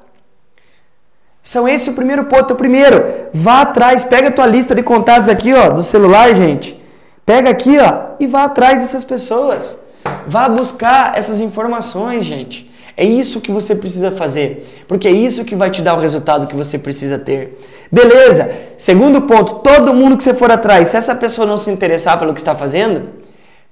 São 1.43 1.67
esse 1.67 1.89
o 1.89 1.93
primeiro 1.93 2.25
ponto. 2.25 2.53
O 2.53 2.57
primeiro, 2.57 3.03
vá 3.33 3.61
atrás, 3.61 4.03
pega 4.03 4.29
a 4.29 4.31
tua 4.31 4.45
lista 4.45 4.75
de 4.75 4.83
contatos 4.83 5.27
aqui, 5.27 5.53
ó, 5.53 5.69
do 5.69 5.83
celular, 5.83 6.33
gente. 6.35 6.79
Pega 7.25 7.49
aqui, 7.49 7.77
ó, 7.79 8.15
e 8.19 8.27
vá 8.27 8.45
atrás 8.45 8.81
dessas 8.81 9.03
pessoas. 9.03 9.77
Vá 10.25 10.47
buscar 10.49 11.17
essas 11.17 11.39
informações, 11.39 12.23
gente. 12.23 12.69
É 12.95 13.05
isso 13.05 13.41
que 13.41 13.51
você 13.51 13.73
precisa 13.73 14.11
fazer, 14.11 14.83
porque 14.87 15.07
é 15.07 15.11
isso 15.11 15.45
que 15.45 15.55
vai 15.55 15.71
te 15.71 15.81
dar 15.81 15.95
o 15.95 15.99
resultado 15.99 16.45
que 16.45 16.55
você 16.55 16.77
precisa 16.77 17.17
ter. 17.17 17.57
Beleza? 17.91 18.51
Segundo 18.77 19.21
ponto, 19.23 19.55
todo 19.55 19.93
mundo 19.93 20.17
que 20.17 20.23
você 20.23 20.33
for 20.33 20.51
atrás, 20.51 20.89
se 20.89 20.97
essa 20.97 21.15
pessoa 21.15 21.47
não 21.47 21.57
se 21.57 21.71
interessar 21.71 22.19
pelo 22.19 22.33
que 22.33 22.39
está 22.39 22.53
fazendo, 22.53 23.09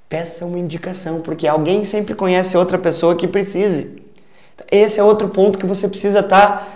peça 0.09 0.43
uma 0.43 0.57
indicação, 0.57 1.21
porque 1.21 1.47
alguém 1.47 1.83
sempre 1.83 2.15
conhece 2.15 2.57
outra 2.57 2.79
pessoa 2.79 3.15
que 3.15 3.27
precise. 3.27 4.01
Esse 4.71 4.99
é 4.99 5.03
outro 5.03 5.29
ponto 5.29 5.59
que 5.59 5.67
você 5.67 5.87
precisa 5.87 6.19
estar 6.19 6.47
tá 6.47 6.67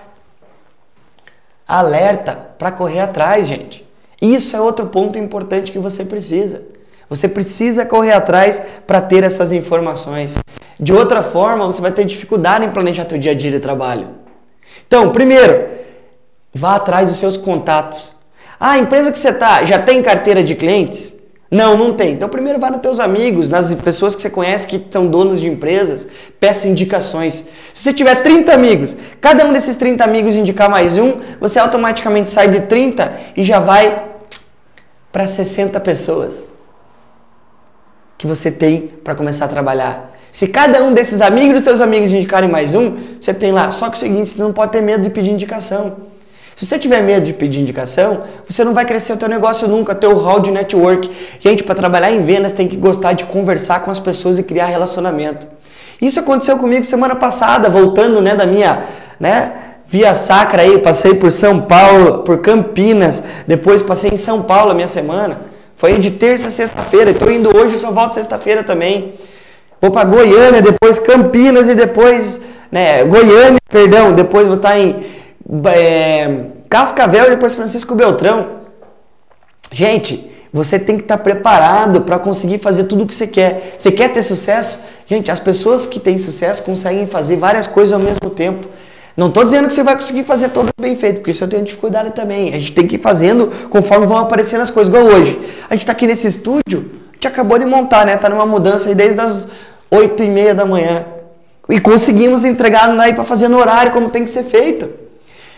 alerta 1.67 2.35
para 2.57 2.71
correr 2.71 2.99
atrás, 2.99 3.47
gente. 3.47 3.83
Isso 4.21 4.55
é 4.55 4.61
outro 4.61 4.85
ponto 4.85 5.17
importante 5.17 5.71
que 5.71 5.79
você 5.79 6.05
precisa. 6.05 6.61
Você 7.09 7.27
precisa 7.27 7.85
correr 7.85 8.13
atrás 8.13 8.61
para 8.85 9.01
ter 9.01 9.23
essas 9.23 9.51
informações. 9.51 10.37
De 10.79 10.93
outra 10.93 11.23
forma, 11.23 11.65
você 11.65 11.81
vai 11.81 11.91
ter 11.91 12.05
dificuldade 12.05 12.65
em 12.65 12.71
planejar 12.71 13.07
seu 13.09 13.17
dia 13.17 13.31
a 13.31 13.35
dia 13.35 13.51
de 13.51 13.59
trabalho. 13.59 14.09
Então, 14.87 15.11
primeiro, 15.11 15.67
vá 16.53 16.75
atrás 16.75 17.09
dos 17.09 17.17
seus 17.17 17.35
contatos. 17.35 18.15
Ah, 18.59 18.71
a 18.71 18.77
empresa 18.77 19.11
que 19.11 19.17
você 19.17 19.29
está 19.29 19.63
já 19.63 19.79
tem 19.79 20.01
carteira 20.01 20.43
de 20.43 20.55
clientes? 20.55 21.22
Não, 21.53 21.77
não 21.77 21.93
tem. 21.93 22.13
Então 22.13 22.27
primeiro 22.27 22.59
vá 22.59 22.71
nos 22.71 22.81
teus 22.81 22.99
amigos, 22.99 23.47
nas 23.47 23.71
pessoas 23.75 24.15
que 24.15 24.23
você 24.23 24.29
conhece 24.29 24.65
que 24.65 24.83
são 24.89 25.05
donos 25.05 25.39
de 25.39 25.47
empresas, 25.47 26.07
peça 26.39 26.67
indicações. 26.67 27.45
Se 27.71 27.83
você 27.83 27.93
tiver 27.93 28.23
30 28.23 28.51
amigos, 28.51 28.97
cada 29.21 29.45
um 29.45 29.53
desses 29.53 29.77
30 29.77 30.03
amigos 30.03 30.33
indicar 30.33 30.67
mais 30.67 30.97
um, 30.97 31.19
você 31.39 31.59
automaticamente 31.59 32.31
sai 32.31 32.47
de 32.47 32.61
30 32.61 33.13
e 33.37 33.43
já 33.43 33.59
vai 33.59 34.03
para 35.11 35.27
60 35.27 35.79
pessoas 35.81 36.49
que 38.17 38.25
você 38.25 38.51
tem 38.51 38.87
para 39.03 39.13
começar 39.13 39.45
a 39.45 39.47
trabalhar. 39.47 40.11
Se 40.31 40.47
cada 40.47 40.83
um 40.83 40.91
desses 40.91 41.21
amigos 41.21 41.53
dos 41.53 41.61
teus 41.61 41.81
amigos 41.81 42.11
indicarem 42.11 42.49
mais 42.49 42.73
um, 42.73 42.97
você 43.21 43.31
tem 43.31 43.51
lá. 43.51 43.69
Só 43.69 43.89
que 43.89 43.93
é 43.93 43.97
o 43.97 43.99
seguinte, 43.99 44.29
você 44.31 44.41
não 44.41 44.51
pode 44.51 44.71
ter 44.71 44.81
medo 44.81 45.03
de 45.03 45.11
pedir 45.11 45.29
indicação. 45.29 45.97
Se 46.55 46.65
você 46.65 46.77
tiver 46.77 47.01
medo 47.01 47.25
de 47.25 47.33
pedir 47.33 47.61
indicação, 47.61 48.23
você 48.47 48.63
não 48.63 48.73
vai 48.73 48.85
crescer 48.85 49.13
o 49.13 49.17
teu 49.17 49.27
negócio 49.27 49.67
nunca, 49.67 49.95
teu 49.95 50.15
hall 50.17 50.39
de 50.39 50.51
network. 50.51 51.09
Gente, 51.39 51.63
para 51.63 51.73
trabalhar 51.73 52.11
em 52.11 52.21
vendas 52.21 52.53
tem 52.53 52.67
que 52.67 52.77
gostar 52.77 53.13
de 53.13 53.25
conversar 53.25 53.81
com 53.81 53.89
as 53.89 53.99
pessoas 53.99 54.37
e 54.37 54.43
criar 54.43 54.67
relacionamento. 54.67 55.47
Isso 56.01 56.19
aconteceu 56.19 56.57
comigo 56.57 56.83
semana 56.83 57.15
passada, 57.15 57.69
voltando, 57.69 58.21
né, 58.21 58.35
da 58.35 58.45
minha, 58.45 58.83
né, 59.19 59.53
via 59.87 60.13
sacra 60.13 60.61
aí, 60.61 60.77
passei 60.79 61.15
por 61.15 61.31
São 61.31 61.61
Paulo, 61.61 62.19
por 62.19 62.39
Campinas, 62.39 63.23
depois 63.47 63.81
passei 63.81 64.11
em 64.11 64.17
São 64.17 64.41
Paulo 64.43 64.71
a 64.71 64.75
minha 64.75 64.87
semana. 64.87 65.37
Foi 65.75 65.97
de 65.97 66.11
terça 66.11 66.49
a 66.49 66.51
sexta-feira, 66.51 67.11
estou 67.11 67.31
indo 67.31 67.55
hoje, 67.55 67.77
só 67.77 67.91
volto 67.91 68.13
sexta-feira 68.13 68.63
também. 68.63 69.15
Vou 69.81 69.91
para 69.91 70.05
Goiânia, 70.05 70.61
depois 70.61 70.99
Campinas 70.99 71.67
e 71.67 71.75
depois, 71.75 72.39
né, 72.71 73.03
Goiânia, 73.03 73.59
perdão, 73.69 74.13
depois 74.13 74.45
vou 74.45 74.55
estar 74.55 74.69
tá 74.69 74.79
em 74.79 75.12
é, 75.65 76.45
Cascavel 76.69 77.27
e 77.27 77.29
depois 77.31 77.53
Francisco 77.55 77.95
Beltrão. 77.95 78.63
Gente, 79.71 80.31
você 80.53 80.77
tem 80.77 80.97
que 80.97 81.03
estar 81.03 81.17
preparado 81.17 82.01
para 82.01 82.19
conseguir 82.19 82.59
fazer 82.59 82.83
tudo 82.83 83.03
o 83.03 83.07
que 83.07 83.15
você 83.15 83.25
quer. 83.25 83.75
Você 83.77 83.91
quer 83.91 84.13
ter 84.13 84.21
sucesso? 84.21 84.79
Gente, 85.07 85.31
as 85.31 85.39
pessoas 85.39 85.87
que 85.87 85.99
têm 85.99 86.19
sucesso 86.19 86.61
conseguem 86.63 87.07
fazer 87.07 87.37
várias 87.37 87.65
coisas 87.65 87.91
ao 87.91 87.99
mesmo 87.99 88.29
tempo. 88.29 88.67
Não 89.17 89.27
estou 89.27 89.43
dizendo 89.43 89.67
que 89.67 89.73
você 89.73 89.83
vai 89.83 89.95
conseguir 89.95 90.23
fazer 90.23 90.49
tudo 90.49 90.69
bem 90.79 90.95
feito, 90.95 91.17
porque 91.17 91.31
isso 91.31 91.43
eu 91.43 91.47
tenho 91.47 91.63
dificuldade 91.63 92.11
também. 92.11 92.53
A 92.53 92.59
gente 92.59 92.71
tem 92.71 92.87
que 92.87 92.95
ir 92.95 92.99
fazendo 92.99 93.51
conforme 93.69 94.05
vão 94.05 94.17
aparecendo 94.17 94.61
as 94.61 94.69
coisas. 94.69 94.93
Igual 94.93 95.05
hoje. 95.07 95.39
A 95.69 95.73
gente 95.73 95.83
está 95.83 95.91
aqui 95.91 96.07
nesse 96.07 96.27
estúdio, 96.27 96.91
a 97.09 97.13
gente 97.13 97.27
acabou 97.27 97.57
de 97.57 97.65
montar, 97.65 98.05
né? 98.05 98.15
Está 98.15 98.29
numa 98.29 98.45
mudança 98.45 98.89
aí 98.89 98.95
desde 98.95 99.19
as 99.19 99.47
8 99.89 100.23
e 100.23 100.27
meia 100.27 100.55
da 100.55 100.65
manhã. 100.65 101.05
E 101.69 101.79
conseguimos 101.79 102.43
entregar 102.43 102.89
aí 102.99 103.13
para 103.13 103.23
fazer 103.23 103.47
no 103.47 103.57
horário 103.57 103.91
como 103.91 104.09
tem 104.09 104.23
que 104.23 104.31
ser 104.31 104.43
feito. 104.43 105.02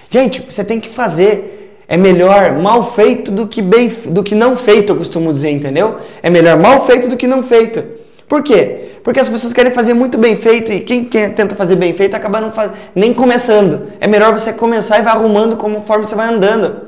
Gente, 0.10 0.42
você 0.42 0.64
tem 0.64 0.80
que 0.80 0.90
fazer. 0.90 1.84
É 1.88 1.98
melhor 1.98 2.54
mal 2.54 2.84
feito 2.84 3.32
do 3.32 3.48
que 3.48 3.62
bem 3.62 3.92
do 4.08 4.24
que 4.24 4.34
não 4.34 4.56
feito, 4.56 4.92
eu 4.92 4.96
costumo 4.98 5.32
dizer, 5.32 5.52
entendeu? 5.52 5.98
É 6.24 6.30
melhor 6.32 6.58
mal 6.58 6.84
feito 6.86 7.08
do 7.08 7.16
que 7.16 7.28
não 7.28 7.44
feito. 7.44 7.84
Por 8.28 8.42
quê? 8.42 8.86
Porque 9.04 9.20
as 9.20 9.30
pessoas 9.30 9.54
querem 9.54 9.72
fazer 9.72 9.94
muito 9.94 10.18
bem 10.18 10.36
feito 10.36 10.74
e 10.74 10.80
quem, 10.80 11.06
quem 11.06 11.30
tenta 11.30 11.56
fazer 11.56 11.76
bem 11.76 11.94
feito 11.94 12.16
acaba 12.16 12.42
não 12.42 12.52
faz, 12.52 12.72
nem 12.96 13.14
começando. 13.14 13.90
É 14.00 14.08
melhor 14.08 14.34
você 14.34 14.52
começar 14.52 14.98
e 14.98 15.04
vai 15.04 15.14
arrumando 15.14 15.58
conforme 15.58 16.08
você 16.08 16.16
vai 16.16 16.28
andando. 16.28 16.88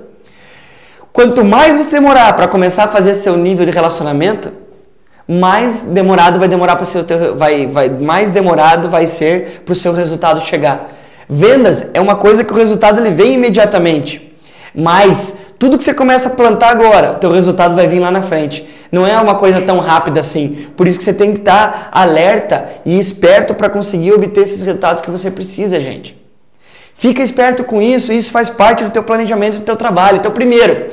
Quanto 1.14 1.46
mais 1.46 1.76
você 1.76 1.92
demorar 1.92 2.34
para 2.34 2.48
começar 2.48 2.86
a 2.86 2.88
fazer 2.88 3.14
seu 3.14 3.38
nível 3.38 3.68
de 3.68 3.72
relacionamento, 3.72 4.52
mais 5.28 5.84
demorado 5.84 6.40
vai 6.40 6.48
demorar 6.48 6.76
para 6.76 6.86
seu 6.86 7.06
vai, 7.36 7.68
vai 7.68 7.90
mais 7.90 8.32
demorado 8.32 8.90
vai 8.90 9.06
ser 9.06 9.62
para 9.64 9.74
o 9.74 9.76
seu 9.76 9.94
resultado 9.94 10.42
chegar. 10.42 10.97
Vendas 11.30 11.90
é 11.94 12.00
uma 12.00 12.16
coisa 12.16 12.44
que 12.44 12.54
o 12.54 12.56
resultado 12.56 13.02
ele 13.02 13.14
vem 13.14 13.34
imediatamente. 13.34 14.36
Mas 14.74 15.34
tudo 15.60 15.78
que 15.78 15.84
você 15.84 15.94
começa 15.94 16.30
a 16.30 16.32
plantar 16.32 16.70
agora, 16.70 17.16
teu 17.16 17.32
resultado 17.32 17.76
vai 17.76 17.88
vir 17.88 18.00
lá 18.00 18.12
na 18.12 18.22
frente. 18.22 18.68
Não 18.92 19.06
é 19.06 19.20
uma 19.20 19.36
coisa 19.36 19.60
tão 19.62 19.80
rápida 19.80 20.20
assim. 20.22 20.68
Por 20.78 20.88
isso 20.88 21.00
que 21.00 21.06
você 21.06 21.14
tem 21.14 21.34
que 21.34 21.40
estar 21.40 21.90
alerta 21.92 22.70
e 22.86 22.98
esperto 22.98 23.54
para 23.54 23.70
conseguir 23.70 24.14
obter 24.14 24.42
esses 24.42 24.62
resultados 24.62 25.02
que 25.02 25.12
você 25.12 25.30
precisa, 25.30 25.80
gente. 25.80 26.16
Fica 26.96 27.22
esperto 27.22 27.64
com 27.64 27.82
isso, 27.82 28.14
isso 28.14 28.32
faz 28.32 28.50
parte 28.50 28.84
do 28.84 28.90
teu 28.90 29.04
planejamento 29.04 29.56
do 29.56 29.64
teu 29.64 29.76
trabalho. 29.76 30.18
Então, 30.18 30.32
primeiro, 30.32 30.88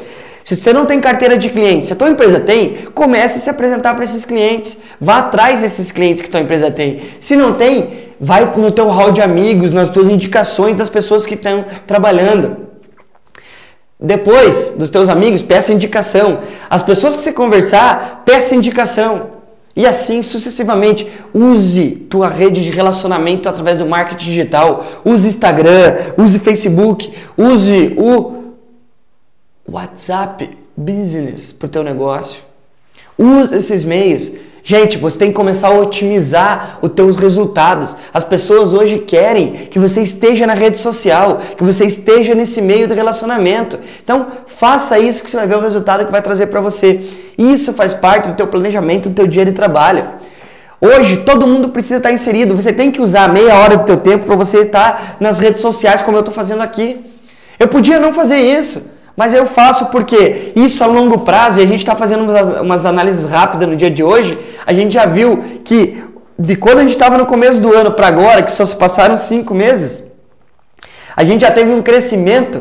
Se 0.45 0.55
você 0.55 0.75
não 0.75 0.85
tem 0.85 1.00
carteira 1.00 1.38
de 1.38 1.49
clientes, 1.49 1.88
se 1.88 1.95
a 1.95 1.97
tua 1.97 2.11
empresa 2.11 2.38
tem, 2.38 2.76
comece 2.95 3.38
a 3.38 3.41
se 3.41 3.49
apresentar 3.49 3.95
para 3.95 4.05
esses 4.05 4.26
clientes. 4.26 4.79
Vá 5.00 5.21
atrás 5.21 5.62
desses 5.62 5.91
clientes 5.91 6.23
que 6.23 6.29
tua 6.29 6.41
empresa 6.41 6.71
tem. 6.71 7.00
Se 7.19 7.35
não 7.35 7.55
tem, 7.55 8.03
vai 8.25 8.50
no 8.57 8.71
teu 8.71 8.88
hall 8.88 9.12
de 9.12 9.21
amigos, 9.21 9.71
nas 9.71 9.90
tuas 9.90 10.09
indicações 10.09 10.76
das 10.76 10.88
pessoas 10.88 11.26
que 11.26 11.35
estão 11.35 11.64
trabalhando. 11.87 12.57
Depois 14.00 14.75
dos 14.78 14.88
teus 14.88 15.09
amigos, 15.11 15.43
peça 15.43 15.73
indicação. 15.73 16.40
As 16.69 16.83
pessoas 16.83 17.14
que 17.16 17.23
você 17.23 17.33
conversar, 17.33 18.23
peça 18.25 18.54
indicação. 18.54 19.35
E 19.76 19.87
assim 19.87 20.23
sucessivamente. 20.23 21.07
Use 21.35 21.90
tua 22.09 22.28
rede 22.28 22.62
de 22.64 22.71
relacionamento 22.71 23.47
através 23.49 23.76
do 23.76 23.87
marketing 23.87 24.25
digital. 24.25 24.85
Use 25.04 25.28
Instagram, 25.28 25.97
use 26.16 26.38
Facebook, 26.38 27.12
use 27.37 27.95
o 27.99 28.54
WhatsApp 29.71 30.50
Business 30.76 31.52
para 31.52 31.66
o 31.66 31.69
teu 31.69 31.85
negócio. 31.85 32.43
Use 33.19 33.54
esses 33.54 33.85
meios. 33.85 34.33
Gente, 34.66 34.97
você 34.97 35.18
tem 35.18 35.28
que 35.28 35.35
começar 35.35 35.68
a 35.68 35.78
otimizar 35.78 36.78
os 36.80 36.90
teus 36.92 37.18
resultados. 37.18 37.94
As 38.14 38.25
pessoas 38.25 38.73
hoje 38.73 38.99
querem 38.99 39.52
que 39.71 39.78
você 39.78 40.00
esteja 40.00 40.47
na 40.47 40.54
rede 40.54 40.78
social, 40.78 41.38
que 41.54 41.62
você 41.62 41.85
esteja 41.85 42.35
nesse 42.35 42.62
meio 42.62 42.87
de 42.87 42.94
relacionamento. 42.94 43.78
Então, 44.02 44.26
faça 44.47 44.99
isso 44.99 45.23
que 45.23 45.30
você 45.30 45.37
vai 45.37 45.47
ver 45.47 45.56
o 45.56 45.61
resultado 45.61 46.06
que 46.06 46.11
vai 46.11 46.23
trazer 46.23 46.47
para 46.47 46.62
você. 46.62 46.99
Isso 47.37 47.75
faz 47.75 47.92
parte 47.92 48.30
do 48.30 48.37
teu 48.37 48.47
planejamento, 48.47 49.11
do 49.11 49.14
teu 49.14 49.26
dia 49.26 49.44
de 49.44 49.52
trabalho. 49.52 50.02
Hoje 50.80 51.18
todo 51.18 51.47
mundo 51.47 51.68
precisa 51.68 51.99
estar 51.99 52.11
inserido. 52.11 52.56
Você 52.56 52.73
tem 52.73 52.90
que 52.90 53.02
usar 53.02 53.28
meia 53.28 53.56
hora 53.56 53.76
do 53.76 53.85
teu 53.85 53.99
tempo 53.99 54.25
para 54.25 54.35
você 54.35 54.61
estar 54.61 55.18
nas 55.21 55.38
redes 55.38 55.61
sociais, 55.61 56.00
como 56.00 56.16
eu 56.16 56.21
estou 56.21 56.35
fazendo 56.35 56.62
aqui. 56.62 57.04
Eu 57.61 57.68
podia 57.68 58.00
não 58.00 58.14
fazer 58.14 58.38
isso. 58.38 58.94
Mas 59.16 59.33
eu 59.33 59.47
faço 59.47 59.87
porque 59.87 60.52
isso 60.56 60.83
a 60.83 60.87
longo 60.87 61.21
prazo, 61.21 61.61
e 61.61 61.62
a 61.62 61.66
gente 61.66 61.78
está 61.78 61.94
fazendo 61.94 62.25
umas 62.61 62.85
análises 62.85 63.25
rápidas 63.25 63.68
no 63.68 63.76
dia 63.76 63.90
de 63.90 64.02
hoje, 64.02 64.38
a 64.66 64.73
gente 64.73 64.94
já 64.94 65.06
viu 65.06 65.42
que 65.64 66.02
de 66.37 66.56
quando 66.56 66.78
a 66.78 66.83
gente 66.83 66.94
estava 66.94 67.16
no 67.16 67.26
começo 67.26 67.61
do 67.61 67.73
ano 67.73 67.92
para 67.92 68.09
agora, 68.09 68.42
que 68.42 68.50
só 68.50 68.66
se 68.66 68.75
passaram 68.75 69.16
cinco 69.16 69.54
meses, 69.54 70.02
a 71.14 71.23
gente 71.23 71.42
já 71.42 71.50
teve 71.50 71.73
um 71.73 71.80
crescimento 71.80 72.61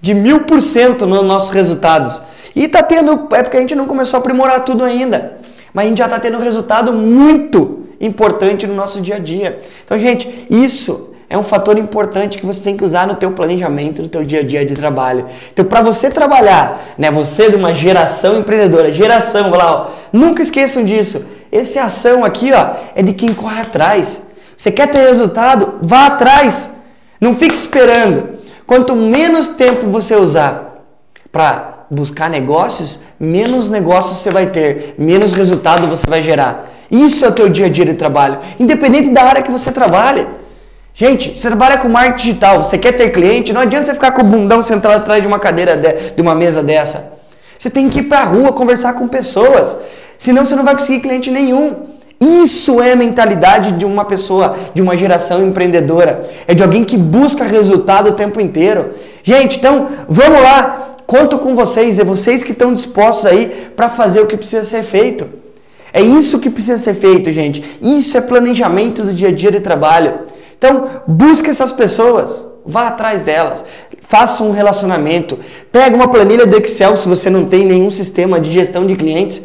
de 0.00 0.12
mil 0.12 0.40
por 0.40 0.60
cento 0.60 1.06
nos 1.06 1.22
nossos 1.22 1.50
resultados. 1.50 2.20
E 2.56 2.64
está 2.64 2.82
tendo, 2.82 3.28
é 3.32 3.42
porque 3.42 3.56
a 3.56 3.60
gente 3.60 3.74
não 3.74 3.86
começou 3.86 4.18
a 4.18 4.20
aprimorar 4.20 4.64
tudo 4.64 4.84
ainda, 4.84 5.38
mas 5.72 5.86
a 5.86 5.88
gente 5.88 5.98
já 5.98 6.06
está 6.06 6.18
tendo 6.18 6.38
um 6.38 6.40
resultado 6.40 6.92
muito 6.92 7.86
importante 8.00 8.66
no 8.66 8.74
nosso 8.74 9.00
dia 9.00 9.16
a 9.16 9.18
dia. 9.20 9.60
Então, 9.84 9.96
gente, 9.98 10.46
isso 10.50 11.13
é 11.28 11.38
um 11.38 11.42
fator 11.42 11.78
importante 11.78 12.38
que 12.38 12.46
você 12.46 12.62
tem 12.62 12.76
que 12.76 12.84
usar 12.84 13.06
no 13.06 13.14
teu 13.14 13.32
planejamento, 13.32 14.02
no 14.02 14.08
teu 14.08 14.22
dia 14.22 14.40
a 14.40 14.42
dia 14.42 14.64
de 14.64 14.74
trabalho. 14.74 15.26
Então, 15.52 15.64
para 15.64 15.82
você 15.82 16.10
trabalhar, 16.10 16.80
né, 16.98 17.10
você 17.10 17.50
de 17.50 17.56
uma 17.56 17.72
geração 17.72 18.38
empreendedora, 18.38 18.92
geração, 18.92 19.50
lá, 19.50 19.72
ó, 19.72 19.86
nunca 20.12 20.42
esqueçam 20.42 20.84
disso. 20.84 21.24
Essa 21.50 21.84
ação 21.84 22.24
aqui, 22.24 22.52
ó, 22.52 22.74
é 22.94 23.02
de 23.02 23.12
quem 23.12 23.32
corre 23.32 23.60
atrás. 23.60 24.28
Você 24.56 24.70
quer 24.70 24.90
ter 24.90 25.06
resultado? 25.06 25.74
Vá 25.80 26.06
atrás. 26.06 26.76
Não 27.20 27.34
fique 27.34 27.54
esperando. 27.54 28.38
Quanto 28.66 28.94
menos 28.94 29.48
tempo 29.48 29.88
você 29.88 30.14
usar 30.14 30.84
para 31.30 31.86
buscar 31.90 32.30
negócios, 32.30 33.00
menos 33.18 33.68
negócios 33.68 34.18
você 34.18 34.30
vai 34.30 34.46
ter, 34.46 34.94
menos 34.98 35.32
resultado 35.32 35.86
você 35.86 36.06
vai 36.08 36.22
gerar. 36.22 36.70
Isso 36.90 37.24
é 37.24 37.28
o 37.28 37.32
teu 37.32 37.48
dia 37.48 37.66
a 37.66 37.68
dia 37.68 37.84
de 37.84 37.94
trabalho, 37.94 38.38
independente 38.58 39.10
da 39.10 39.22
área 39.22 39.42
que 39.42 39.50
você 39.50 39.72
trabalha. 39.72 40.43
Gente, 40.96 41.36
você 41.36 41.48
trabalha 41.48 41.76
com 41.78 41.88
marketing 41.88 42.28
digital, 42.28 42.62
você 42.62 42.78
quer 42.78 42.92
ter 42.92 43.10
cliente, 43.10 43.52
não 43.52 43.62
adianta 43.62 43.86
você 43.86 43.94
ficar 43.94 44.12
com 44.12 44.22
o 44.22 44.24
bundão 44.24 44.62
sentado 44.62 44.94
atrás 44.94 45.20
de 45.20 45.26
uma 45.26 45.40
cadeira, 45.40 45.76
de, 45.76 46.12
de 46.14 46.22
uma 46.22 46.36
mesa 46.36 46.62
dessa. 46.62 47.14
Você 47.58 47.68
tem 47.68 47.88
que 47.88 47.98
ir 47.98 48.04
para 48.04 48.20
a 48.20 48.24
rua 48.24 48.52
conversar 48.52 48.92
com 48.92 49.08
pessoas, 49.08 49.76
senão 50.16 50.44
você 50.44 50.54
não 50.54 50.64
vai 50.64 50.74
conseguir 50.74 51.00
cliente 51.00 51.32
nenhum. 51.32 51.94
Isso 52.20 52.80
é 52.80 52.92
a 52.92 52.96
mentalidade 52.96 53.72
de 53.72 53.84
uma 53.84 54.04
pessoa, 54.04 54.56
de 54.72 54.80
uma 54.80 54.96
geração 54.96 55.44
empreendedora. 55.44 56.22
É 56.46 56.54
de 56.54 56.62
alguém 56.62 56.84
que 56.84 56.96
busca 56.96 57.42
resultado 57.42 58.10
o 58.10 58.12
tempo 58.12 58.40
inteiro. 58.40 58.90
Gente, 59.24 59.56
então 59.58 59.88
vamos 60.08 60.40
lá. 60.40 60.90
Conto 61.08 61.38
com 61.38 61.56
vocês, 61.56 61.98
é 61.98 62.04
vocês 62.04 62.44
que 62.44 62.52
estão 62.52 62.72
dispostos 62.72 63.26
aí 63.26 63.70
para 63.74 63.88
fazer 63.88 64.20
o 64.20 64.26
que 64.26 64.36
precisa 64.36 64.62
ser 64.62 64.84
feito. 64.84 65.26
É 65.92 66.00
isso 66.00 66.38
que 66.38 66.48
precisa 66.48 66.78
ser 66.78 66.94
feito, 66.94 67.32
gente. 67.32 67.62
Isso 67.82 68.16
é 68.16 68.20
planejamento 68.20 69.02
do 69.02 69.12
dia 69.12 69.28
a 69.28 69.32
dia 69.32 69.50
de 69.50 69.60
trabalho. 69.60 70.20
Então, 70.56 70.88
busque 71.06 71.50
essas 71.50 71.72
pessoas, 71.72 72.44
vá 72.64 72.88
atrás 72.88 73.22
delas, 73.22 73.64
faça 74.00 74.42
um 74.42 74.50
relacionamento, 74.50 75.38
pega 75.70 75.94
uma 75.94 76.08
planilha 76.08 76.46
do 76.46 76.56
Excel 76.56 76.96
se 76.96 77.08
você 77.08 77.28
não 77.28 77.46
tem 77.46 77.64
nenhum 77.64 77.90
sistema 77.90 78.40
de 78.40 78.50
gestão 78.50 78.86
de 78.86 78.96
clientes. 78.96 79.42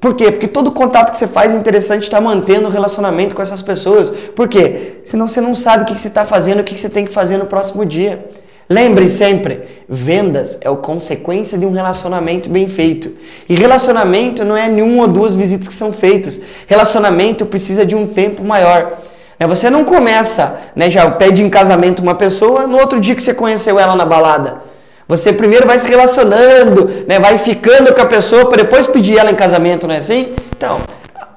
Por 0.00 0.14
quê? 0.14 0.32
Porque 0.32 0.48
todo 0.48 0.72
contato 0.72 1.12
que 1.12 1.16
você 1.16 1.28
faz 1.28 1.54
é 1.54 1.56
interessante 1.56 2.02
estar 2.02 2.20
mantendo 2.20 2.66
o 2.66 2.70
relacionamento 2.70 3.34
com 3.34 3.42
essas 3.42 3.62
pessoas. 3.62 4.10
Por 4.10 4.48
quê? 4.48 4.94
Senão 5.04 5.28
você 5.28 5.40
não 5.40 5.54
sabe 5.54 5.84
o 5.84 5.86
que 5.86 6.00
você 6.00 6.08
está 6.08 6.24
fazendo, 6.24 6.60
o 6.60 6.64
que 6.64 6.76
você 6.76 6.88
tem 6.88 7.04
que 7.04 7.12
fazer 7.12 7.36
no 7.36 7.46
próximo 7.46 7.86
dia. 7.86 8.28
Lembre 8.68 9.08
sempre, 9.10 9.62
vendas 9.88 10.56
é 10.60 10.68
a 10.68 10.74
consequência 10.74 11.58
de 11.58 11.66
um 11.66 11.72
relacionamento 11.72 12.48
bem 12.48 12.66
feito. 12.66 13.12
E 13.48 13.54
relacionamento 13.54 14.44
não 14.44 14.56
é 14.56 14.68
nenhuma 14.68 15.02
ou 15.02 15.08
duas 15.08 15.34
visitas 15.34 15.68
que 15.68 15.74
são 15.74 15.92
feitas. 15.92 16.40
Relacionamento 16.66 17.44
precisa 17.44 17.84
de 17.84 17.94
um 17.94 18.06
tempo 18.06 18.42
maior. 18.42 18.98
Né? 19.42 19.46
Você 19.48 19.68
não 19.68 19.84
começa, 19.84 20.60
né, 20.76 20.88
já 20.88 21.10
pede 21.10 21.42
em 21.42 21.50
casamento 21.50 22.00
uma 22.00 22.14
pessoa 22.14 22.64
no 22.68 22.78
outro 22.78 23.00
dia 23.00 23.16
que 23.16 23.22
você 23.22 23.34
conheceu 23.34 23.76
ela 23.76 23.96
na 23.96 24.06
balada. 24.06 24.62
Você 25.08 25.32
primeiro 25.32 25.66
vai 25.66 25.80
se 25.80 25.88
relacionando, 25.88 26.88
né, 27.08 27.18
vai 27.18 27.36
ficando 27.36 27.92
com 27.92 28.00
a 28.00 28.06
pessoa 28.06 28.48
para 28.48 28.62
depois 28.62 28.86
pedir 28.86 29.18
ela 29.18 29.32
em 29.32 29.34
casamento, 29.34 29.84
não 29.88 29.96
é 29.96 29.98
assim? 29.98 30.32
Então, 30.56 30.78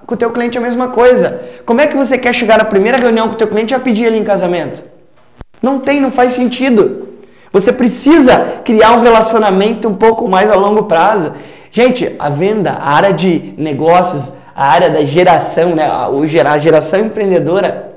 com 0.06 0.13
o 0.13 0.18
teu 0.18 0.30
cliente 0.30 0.56
é 0.56 0.62
a 0.62 0.63
mesma 0.63 0.89
coisa. 0.89 1.41
Como 1.65 1.82
é 1.82 1.88
que 1.88 1.98
você 1.98 2.15
quer 2.15 2.32
chegar 2.32 2.60
na 2.60 2.65
primeira 2.65 3.00
reunião 3.00 3.28
com 3.28 3.34
o 3.34 3.38
teu 3.38 3.48
cliente 3.48 3.74
e 3.74 3.76
já 3.76 3.80
pedir 3.84 4.06
ele 4.06 4.20
em 4.20 4.24
casamento? 4.24 4.84
Não 5.60 5.80
tem, 5.80 6.00
não 6.00 6.12
faz 6.12 6.36
sentido. 6.36 7.10
Você 7.52 7.74
precisa 7.74 8.60
criar 8.63 8.91
um 8.91 9.02
relacionamento 9.02 9.88
um 9.88 9.96
pouco 9.96 10.28
mais 10.28 10.52
a 10.52 10.56
longo 10.56 10.84
prazo. 10.84 11.34
Gente, 11.72 12.15
a 12.20 12.30
venda, 12.30 12.74
a 12.74 12.91
área 12.91 13.12
de 13.12 13.56
negócios, 13.58 14.32
a 14.56 14.68
área 14.68 14.91
da 14.91 15.04
geração, 15.04 15.76
né, 15.76 15.86
a 15.86 16.60
geração 16.60 17.00
empreendedora, 17.00 17.95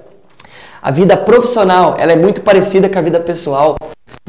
a 0.83 0.91
vida 0.91 1.17
profissional, 1.17 1.97
ela 1.99 2.13
é 2.13 2.17
muito 2.17 2.41
parecida 2.41 2.89
com 2.89 2.99
a 2.99 3.03
vida 3.03 3.21
pessoal. 3.21 3.77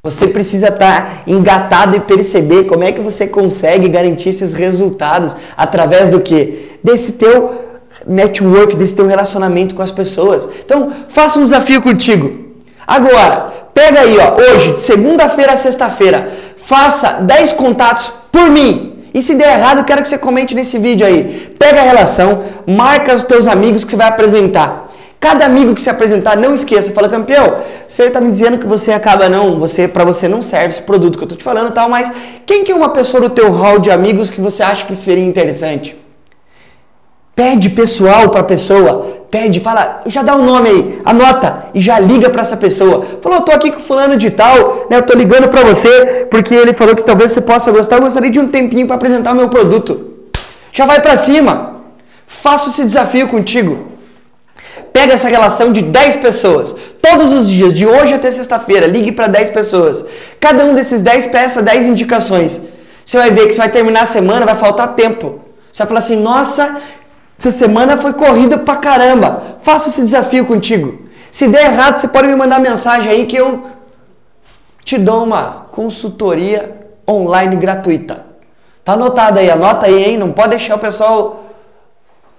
Você 0.04 0.28
precisa 0.28 0.70
estar 0.70 1.24
engatado 1.28 1.96
e 1.96 2.00
perceber 2.00 2.64
como 2.64 2.84
é 2.84 2.92
que 2.92 3.02
você 3.02 3.28
consegue 3.28 3.90
garantir 3.90 4.30
esses 4.30 4.54
resultados 4.54 5.36
através 5.58 6.08
do 6.08 6.22
que? 6.22 6.78
Desse 6.84 7.14
teu 7.14 7.68
network, 8.08 8.76
desse 8.76 8.96
teu 8.96 9.08
relacionamento 9.08 9.76
com 9.76 9.82
as 9.82 9.92
pessoas. 9.92 10.48
Então, 10.66 10.92
faça 11.10 11.40
um 11.40 11.44
desafio 11.44 11.82
contigo. 11.82 12.50
Agora, 12.88 13.52
pega 13.74 14.00
aí, 14.00 14.18
ó, 14.18 14.36
hoje, 14.36 14.74
de 14.74 14.82
segunda-feira 14.82 15.54
a 15.54 15.58
sexta-feira, 15.58 16.30
faça 16.58 17.20
10 17.22 17.52
contatos 17.54 18.12
por 18.32 18.50
mim. 18.50 19.04
E 19.14 19.22
se 19.22 19.36
der 19.36 19.60
errado, 19.60 19.84
quero 19.84 20.02
que 20.02 20.10
você 20.10 20.18
comente 20.18 20.56
nesse 20.56 20.78
vídeo 20.78 21.06
aí. 21.06 21.56
Pega 21.60 21.82
a 21.82 21.84
relação, 21.84 22.44
marca 22.66 23.14
os 23.14 23.24
teus 23.24 23.48
amigos 23.48 23.84
que 23.84 23.92
você 23.92 23.98
vai 23.98 24.08
apresentar. 24.08 24.88
Cada 25.20 25.46
amigo 25.46 25.76
que 25.76 25.82
se 25.82 25.90
apresentar, 25.90 26.38
não 26.38 26.56
esqueça, 26.56 26.94
fala, 26.94 27.10
campeão, 27.10 27.58
você 27.86 28.04
está 28.04 28.22
me 28.22 28.32
dizendo 28.32 28.58
que 28.58 28.66
você 28.66 28.94
acaba 28.94 29.28
não, 29.28 29.60
você 29.60 29.86
para 29.86 30.06
você 30.06 30.30
não 30.30 30.42
serve 30.42 30.70
esse 30.70 30.82
produto 30.82 31.18
que 31.18 31.24
eu 31.24 31.26
estou 31.26 31.38
te 31.38 31.44
falando 31.44 31.72
tal, 31.72 31.90
mas 31.90 32.12
quem 32.46 32.64
que 32.64 32.72
é 32.72 32.76
uma 32.76 32.90
pessoa 32.90 33.22
do 33.22 33.30
teu 33.30 33.52
hall 33.52 33.80
de 33.80 33.92
amigos 33.92 34.30
que 34.30 34.40
você 34.40 34.64
acha 34.64 34.86
que 34.86 34.96
seria 34.96 35.26
interessante? 35.26 35.98
Pede 37.36 37.70
pessoal 37.70 38.30
para 38.30 38.44
pessoa, 38.44 39.26
pede, 39.30 39.60
fala, 39.60 40.04
já 40.06 40.22
dá 40.22 40.36
o 40.36 40.40
um 40.40 40.46
nome 40.46 40.70
aí, 40.70 41.02
anota 41.04 41.66
e 41.74 41.82
já 41.82 42.00
liga 42.00 42.30
para 42.30 42.42
essa 42.42 42.56
pessoa. 42.56 43.06
Falou, 43.22 43.42
tô 43.42 43.52
aqui 43.52 43.72
com 43.72 43.80
fulano 43.80 44.16
de 44.16 44.30
tal, 44.32 44.88
né? 44.90 44.98
Eu 44.98 45.06
tô 45.06 45.18
ligando 45.18 45.50
para 45.50 45.64
você 45.64 46.28
porque 46.32 46.54
ele 46.54 46.74
falou 46.74 46.96
que 46.96 47.04
talvez 47.04 47.32
você 47.32 47.42
possa 47.42 47.72
gostar, 47.72 47.98
eu 47.98 48.04
gostaria 48.04 48.32
de 48.32 48.40
um 48.40 48.48
tempinho 48.48 48.88
para 48.88 48.96
apresentar 48.96 49.34
o 49.34 49.36
meu 49.36 49.50
produto. 49.50 50.14
Já 50.72 50.86
vai 50.86 51.02
para 51.02 51.18
cima. 51.18 51.82
Faça 52.26 52.70
esse 52.70 52.86
desafio 52.86 53.28
contigo. 53.28 53.99
Pega 55.00 55.14
essa 55.14 55.30
relação 55.30 55.72
de 55.72 55.82
10 55.82 56.18
pessoas, 56.18 56.76
todos 57.02 57.32
os 57.32 57.48
dias, 57.48 57.74
de 57.74 57.88
hoje 57.88 58.14
até 58.14 58.30
sexta-feira, 58.30 58.86
ligue 58.86 59.14
para 59.14 59.28
10 59.28 59.50
pessoas. 59.52 60.04
Cada 60.42 60.66
um 60.66 60.74
desses 60.74 61.02
10 61.02 61.28
peça 61.28 61.62
10 61.62 61.86
indicações. 61.86 62.62
Você 63.06 63.18
vai 63.18 63.32
ver 63.32 63.48
que 63.48 63.54
você 63.54 63.60
vai 63.60 63.70
terminar 63.70 64.02
a 64.02 64.06
semana, 64.06 64.46
vai 64.46 64.56
faltar 64.56 64.96
tempo. 64.96 65.40
Você 65.72 65.84
vai 65.84 65.88
falar 65.88 66.00
assim: 66.02 66.18
nossa, 66.22 66.82
essa 67.40 67.50
semana 67.50 67.96
foi 67.96 68.12
corrida 68.12 68.58
pra 68.58 68.76
caramba. 68.76 69.42
Faça 69.62 69.88
esse 69.88 70.02
desafio 70.02 70.46
contigo. 70.46 71.00
Se 71.32 71.48
der 71.48 71.68
errado, 71.68 71.98
você 71.98 72.10
pode 72.10 72.28
me 72.28 72.36
mandar 72.36 72.60
mensagem 72.60 73.10
aí 73.10 73.26
que 73.26 73.38
eu 73.38 73.68
te 74.84 74.98
dou 74.98 75.24
uma 75.24 75.68
consultoria 75.72 76.76
online 77.08 77.56
gratuita. 77.56 78.26
Tá 78.84 78.92
anotado 78.94 79.40
aí, 79.40 79.50
anota 79.50 79.86
aí, 79.86 80.04
hein? 80.04 80.18
Não 80.18 80.34
pode 80.34 80.50
deixar 80.50 80.76
o 80.76 80.80
pessoal 80.80 81.46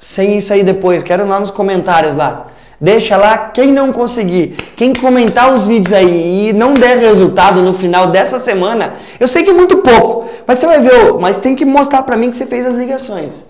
sem 0.00 0.38
isso 0.38 0.52
aí 0.52 0.64
depois. 0.64 1.02
Quero 1.02 1.28
lá 1.28 1.38
nos 1.38 1.50
comentários 1.50 2.16
lá. 2.16 2.46
Deixa 2.80 3.14
lá 3.18 3.36
quem 3.36 3.70
não 3.70 3.92
conseguir, 3.92 4.56
quem 4.74 4.94
comentar 4.94 5.52
os 5.52 5.66
vídeos 5.66 5.92
aí 5.92 6.48
e 6.48 6.52
não 6.54 6.72
der 6.72 6.96
resultado 6.96 7.60
no 7.60 7.74
final 7.74 8.06
dessa 8.06 8.38
semana, 8.38 8.94
eu 9.20 9.28
sei 9.28 9.44
que 9.44 9.50
é 9.50 9.52
muito 9.52 9.76
pouco, 9.78 10.24
mas 10.46 10.56
você 10.56 10.64
vai 10.66 10.80
ver, 10.80 11.12
mas 11.20 11.36
tem 11.36 11.54
que 11.54 11.66
mostrar 11.66 12.02
para 12.04 12.16
mim 12.16 12.30
que 12.30 12.38
você 12.38 12.46
fez 12.46 12.64
as 12.64 12.74
ligações. 12.74 13.44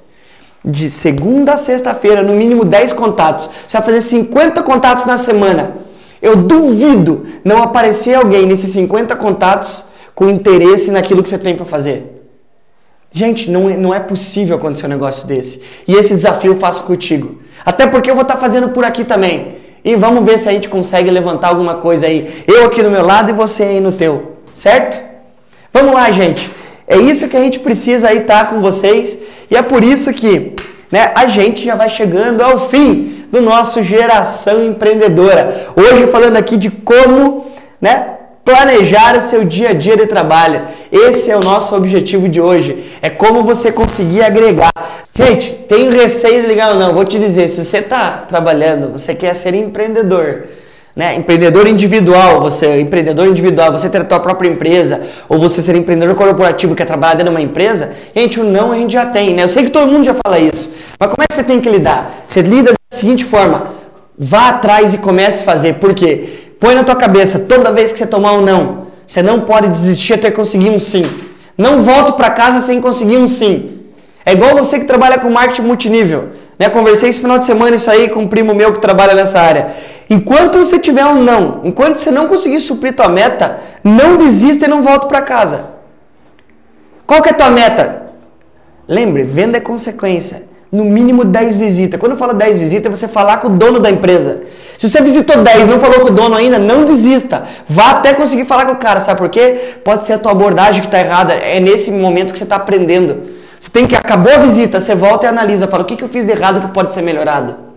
De 0.64 0.90
segunda 0.90 1.52
a 1.52 1.58
sexta-feira, 1.58 2.24
no 2.24 2.34
mínimo 2.34 2.64
10 2.64 2.92
contatos. 2.92 3.48
Você 3.68 3.76
vai 3.76 3.86
fazer 3.86 4.00
50 4.00 4.64
contatos 4.64 5.06
na 5.06 5.16
semana. 5.16 5.76
Eu 6.20 6.34
duvido 6.34 7.24
não 7.44 7.62
aparecer 7.62 8.14
alguém 8.14 8.46
nesses 8.46 8.70
50 8.72 9.14
contatos 9.14 9.84
com 10.12 10.28
interesse 10.28 10.90
naquilo 10.90 11.22
que 11.22 11.28
você 11.28 11.38
tem 11.38 11.54
para 11.54 11.64
fazer. 11.64 12.19
Gente, 13.12 13.50
não 13.50 13.68
é, 13.68 13.76
não 13.76 13.92
é 13.92 13.98
possível 13.98 14.56
acontecer 14.56 14.86
um 14.86 14.90
negócio 14.90 15.26
desse. 15.26 15.60
E 15.86 15.94
esse 15.94 16.14
desafio 16.14 16.52
eu 16.52 16.56
faço 16.56 16.84
contigo. 16.84 17.40
Até 17.64 17.86
porque 17.86 18.10
eu 18.10 18.14
vou 18.14 18.22
estar 18.22 18.34
tá 18.34 18.40
fazendo 18.40 18.68
por 18.68 18.84
aqui 18.84 19.04
também. 19.04 19.56
E 19.84 19.96
vamos 19.96 20.24
ver 20.24 20.38
se 20.38 20.48
a 20.48 20.52
gente 20.52 20.68
consegue 20.68 21.10
levantar 21.10 21.48
alguma 21.48 21.76
coisa 21.76 22.06
aí. 22.06 22.44
Eu 22.46 22.66
aqui 22.66 22.82
do 22.82 22.90
meu 22.90 23.04
lado 23.04 23.30
e 23.30 23.32
você 23.32 23.64
aí 23.64 23.80
no 23.80 23.92
teu. 23.92 24.36
Certo? 24.54 25.00
Vamos 25.72 25.92
lá, 25.92 26.10
gente. 26.12 26.50
É 26.86 26.96
isso 26.96 27.28
que 27.28 27.36
a 27.36 27.40
gente 27.40 27.58
precisa 27.58 28.08
aí 28.08 28.18
estar 28.18 28.44
tá 28.44 28.50
com 28.50 28.60
vocês. 28.60 29.18
E 29.50 29.56
é 29.56 29.62
por 29.62 29.82
isso 29.82 30.12
que 30.12 30.54
né, 30.90 31.12
a 31.14 31.26
gente 31.26 31.64
já 31.64 31.74
vai 31.74 31.88
chegando 31.88 32.42
ao 32.42 32.58
fim 32.58 33.26
do 33.30 33.40
nosso 33.40 33.82
Geração 33.82 34.64
Empreendedora. 34.64 35.68
Hoje 35.74 36.06
falando 36.08 36.36
aqui 36.36 36.56
de 36.56 36.70
como 36.70 37.46
né, 37.80 38.18
planejar 38.44 39.16
o 39.16 39.20
seu 39.20 39.44
dia 39.44 39.70
a 39.70 39.72
dia 39.72 39.96
de 39.96 40.06
trabalho. 40.06 40.62
Esse 40.90 41.30
é 41.30 41.36
o 41.36 41.40
nosso 41.40 41.74
objetivo 41.76 42.28
de 42.28 42.40
hoje. 42.40 42.84
É 43.00 43.10
como 43.10 43.42
você 43.42 43.70
conseguir 43.70 44.22
agregar. 44.22 44.72
Gente, 45.14 45.52
tenho 45.68 45.90
receio 45.90 46.42
de 46.42 46.48
ligar 46.48 46.72
ou 46.72 46.78
não. 46.78 46.94
Vou 46.94 47.04
te 47.04 47.18
dizer, 47.18 47.48
se 47.48 47.62
você 47.64 47.78
está 47.78 48.24
trabalhando, 48.26 48.92
você 48.92 49.14
quer 49.14 49.34
ser 49.34 49.54
empreendedor, 49.54 50.44
né? 50.94 51.14
Empreendedor 51.14 51.66
individual, 51.68 52.40
você 52.40 52.80
empreendedor 52.80 53.26
individual, 53.26 53.72
você 53.72 53.88
ter 53.88 54.00
a 54.00 54.04
tua 54.04 54.20
própria 54.20 54.48
empresa, 54.48 55.02
ou 55.28 55.38
você 55.38 55.62
ser 55.62 55.76
empreendedor 55.76 56.14
corporativo 56.14 56.74
que 56.74 56.78
quer 56.78 56.86
trabalhar 56.86 57.14
dentro 57.14 57.32
de 57.32 57.36
uma 57.36 57.42
empresa, 57.42 57.92
gente, 58.14 58.40
o 58.40 58.44
não 58.44 58.72
a 58.72 58.76
gente 58.76 58.92
já 58.92 59.06
tem, 59.06 59.34
né? 59.34 59.44
Eu 59.44 59.48
sei 59.48 59.64
que 59.64 59.70
todo 59.70 59.90
mundo 59.90 60.04
já 60.04 60.14
fala 60.24 60.38
isso, 60.38 60.70
mas 60.98 61.10
como 61.10 61.22
é 61.22 61.26
que 61.28 61.34
você 61.34 61.44
tem 61.44 61.60
que 61.60 61.68
lidar? 61.68 62.24
Você 62.28 62.42
lida 62.42 62.72
da 62.72 62.96
seguinte 62.96 63.24
forma: 63.24 63.68
vá 64.18 64.50
atrás 64.50 64.92
e 64.94 64.98
comece 64.98 65.42
a 65.42 65.46
fazer. 65.46 65.74
Por 65.74 65.94
quê? 65.94 66.39
Põe 66.60 66.74
na 66.74 66.84
tua 66.84 66.94
cabeça, 66.94 67.38
toda 67.38 67.72
vez 67.72 67.90
que 67.90 67.98
você 67.98 68.06
tomar 68.06 68.32
um 68.34 68.42
não, 68.42 68.86
você 69.06 69.22
não 69.22 69.40
pode 69.40 69.68
desistir 69.68 70.12
até 70.14 70.30
conseguir 70.30 70.68
um 70.68 70.78
sim. 70.78 71.04
Não 71.56 71.80
volte 71.80 72.12
para 72.12 72.30
casa 72.30 72.60
sem 72.60 72.80
conseguir 72.80 73.16
um 73.16 73.26
sim. 73.26 73.80
É 74.24 74.32
igual 74.32 74.54
você 74.54 74.78
que 74.78 74.84
trabalha 74.84 75.18
com 75.18 75.30
marketing 75.30 75.62
multinível. 75.62 76.28
Né? 76.58 76.68
Conversei 76.68 77.08
esse 77.08 77.20
final 77.20 77.38
de 77.38 77.46
semana 77.46 77.76
isso 77.76 77.90
aí 77.90 78.10
com 78.10 78.20
um 78.20 78.28
primo 78.28 78.54
meu 78.54 78.74
que 78.74 78.80
trabalha 78.80 79.14
nessa 79.14 79.40
área. 79.40 79.70
Enquanto 80.10 80.58
você 80.58 80.78
tiver 80.78 81.06
um 81.06 81.22
não, 81.22 81.62
enquanto 81.64 81.96
você 81.96 82.10
não 82.10 82.28
conseguir 82.28 82.60
suprir 82.60 82.94
tua 82.94 83.08
meta, 83.08 83.58
não 83.82 84.18
desista 84.18 84.66
e 84.66 84.68
não 84.68 84.82
volte 84.82 85.06
para 85.06 85.22
casa. 85.22 85.70
Qual 87.06 87.22
que 87.22 87.30
é 87.30 87.32
a 87.32 87.34
tua 87.34 87.50
meta? 87.50 88.02
Lembre, 88.86 89.24
venda 89.24 89.56
é 89.56 89.60
consequência. 89.60 90.48
No 90.70 90.84
mínimo 90.84 91.24
10 91.24 91.56
visitas. 91.56 91.98
Quando 91.98 92.12
eu 92.12 92.18
falo 92.18 92.34
10 92.34 92.58
visitas, 92.58 92.92
é 92.92 92.96
você 92.96 93.08
falar 93.08 93.38
com 93.38 93.48
o 93.48 93.50
dono 93.50 93.80
da 93.80 93.90
empresa. 93.90 94.42
Se 94.80 94.88
você 94.88 95.02
visitou 95.02 95.42
10 95.42 95.60
e 95.60 95.64
não 95.66 95.78
falou 95.78 96.00
com 96.00 96.06
o 96.06 96.10
dono 96.10 96.34
ainda, 96.34 96.58
não 96.58 96.86
desista. 96.86 97.42
Vá 97.68 97.90
até 97.90 98.14
conseguir 98.14 98.46
falar 98.46 98.64
com 98.64 98.72
o 98.72 98.76
cara, 98.76 98.98
sabe 98.98 99.18
por 99.18 99.28
quê? 99.28 99.74
Pode 99.84 100.06
ser 100.06 100.14
a 100.14 100.18
tua 100.18 100.32
abordagem 100.32 100.80
que 100.80 100.86
está 100.86 100.98
errada. 100.98 101.34
É 101.34 101.60
nesse 101.60 101.90
momento 101.90 102.32
que 102.32 102.38
você 102.38 102.44
está 102.44 102.56
aprendendo. 102.56 103.24
Você 103.60 103.68
tem 103.68 103.86
que, 103.86 103.94
acabou 103.94 104.32
a 104.32 104.38
visita, 104.38 104.80
você 104.80 104.94
volta 104.94 105.26
e 105.26 105.28
analisa, 105.28 105.68
fala 105.68 105.82
o 105.82 105.86
que, 105.86 105.96
que 105.96 106.02
eu 106.02 106.08
fiz 106.08 106.24
de 106.24 106.32
errado 106.32 106.62
que 106.62 106.68
pode 106.68 106.94
ser 106.94 107.02
melhorado. 107.02 107.69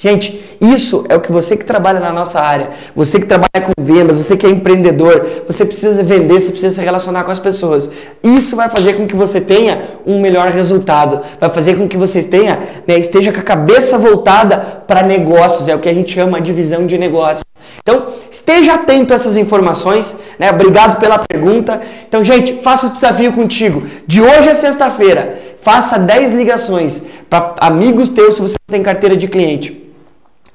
Gente, 0.00 0.40
isso 0.60 1.04
é 1.08 1.16
o 1.16 1.20
que 1.20 1.32
você 1.32 1.56
que 1.56 1.64
trabalha 1.64 1.98
na 1.98 2.12
nossa 2.12 2.40
área, 2.40 2.70
você 2.94 3.18
que 3.18 3.26
trabalha 3.26 3.48
com 3.60 3.72
vendas, 3.82 4.16
você 4.16 4.36
que 4.36 4.46
é 4.46 4.48
empreendedor, 4.48 5.26
você 5.44 5.64
precisa 5.64 6.04
vender, 6.04 6.40
você 6.40 6.52
precisa 6.52 6.76
se 6.76 6.80
relacionar 6.80 7.24
com 7.24 7.32
as 7.32 7.40
pessoas. 7.40 7.90
Isso 8.22 8.54
vai 8.54 8.68
fazer 8.68 8.92
com 8.92 9.08
que 9.08 9.16
você 9.16 9.40
tenha 9.40 9.82
um 10.06 10.20
melhor 10.20 10.50
resultado, 10.50 11.20
vai 11.40 11.50
fazer 11.50 11.76
com 11.76 11.88
que 11.88 11.96
você 11.96 12.22
tenha, 12.22 12.60
né, 12.86 12.96
esteja 12.96 13.32
com 13.32 13.40
a 13.40 13.42
cabeça 13.42 13.98
voltada 13.98 14.56
para 14.86 15.02
negócios, 15.02 15.66
é 15.66 15.74
o 15.74 15.80
que 15.80 15.88
a 15.88 15.94
gente 15.94 16.14
chama 16.14 16.40
de 16.40 16.52
visão 16.52 16.86
de 16.86 16.96
negócio. 16.96 17.42
Então, 17.82 18.06
esteja 18.30 18.74
atento 18.74 19.12
a 19.12 19.16
essas 19.16 19.36
informações, 19.36 20.16
né? 20.38 20.50
Obrigado 20.50 21.00
pela 21.00 21.18
pergunta. 21.18 21.80
Então, 22.06 22.22
gente, 22.22 22.58
faça 22.62 22.86
o 22.86 22.90
desafio 22.90 23.32
contigo. 23.32 23.84
De 24.06 24.20
hoje 24.22 24.48
a 24.48 24.54
sexta-feira, 24.54 25.38
faça 25.60 25.98
10 25.98 26.32
ligações 26.32 27.02
para 27.28 27.56
amigos 27.58 28.10
teus 28.10 28.36
se 28.36 28.40
você 28.40 28.56
tem 28.70 28.82
carteira 28.82 29.16
de 29.16 29.26
cliente 29.26 29.87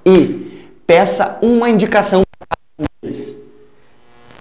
e 0.06 0.68
peça 0.86 1.38
uma 1.42 1.70
indicação 1.70 2.24
para. 2.40 2.58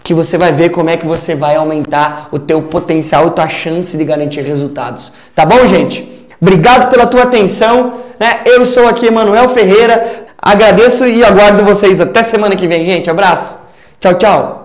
Que 0.03 0.15
você 0.15 0.37
vai 0.37 0.53
ver 0.53 0.71
como 0.71 0.91
é 0.91 0.97
que 0.97 1.07
você 1.07 1.35
vai 1.35 1.55
aumentar 1.55 2.29
o 2.33 2.39
teu 2.39 2.63
potencial 2.63 3.29
e 3.29 3.31
tua 3.31 3.49
chance 3.49 3.97
de 3.97 4.05
garantir 4.05 4.43
resultados. 4.43 5.13
Tá 5.35 5.47
bom, 5.47 5.67
gente? 5.67 6.27
Obrigado 6.41 6.91
pela 6.91 7.07
tua 7.07 7.23
atenção. 7.23 8.01
Né? 8.19 8.41
Eu 8.45 8.67
sou 8.67 8.89
aqui 8.89 9.07
Emanuel 9.07 9.49
Ferreira. 9.49 10.27
Agradeço 10.37 11.07
e 11.07 11.23
aguardo 11.23 11.65
vocês 11.65 12.01
até 12.01 12.23
semana 12.23 12.57
que 12.57 12.67
vem, 12.67 12.85
gente. 12.85 13.09
Abraço. 13.09 13.57
Tchau, 14.01 14.15
tchau. 14.15 14.62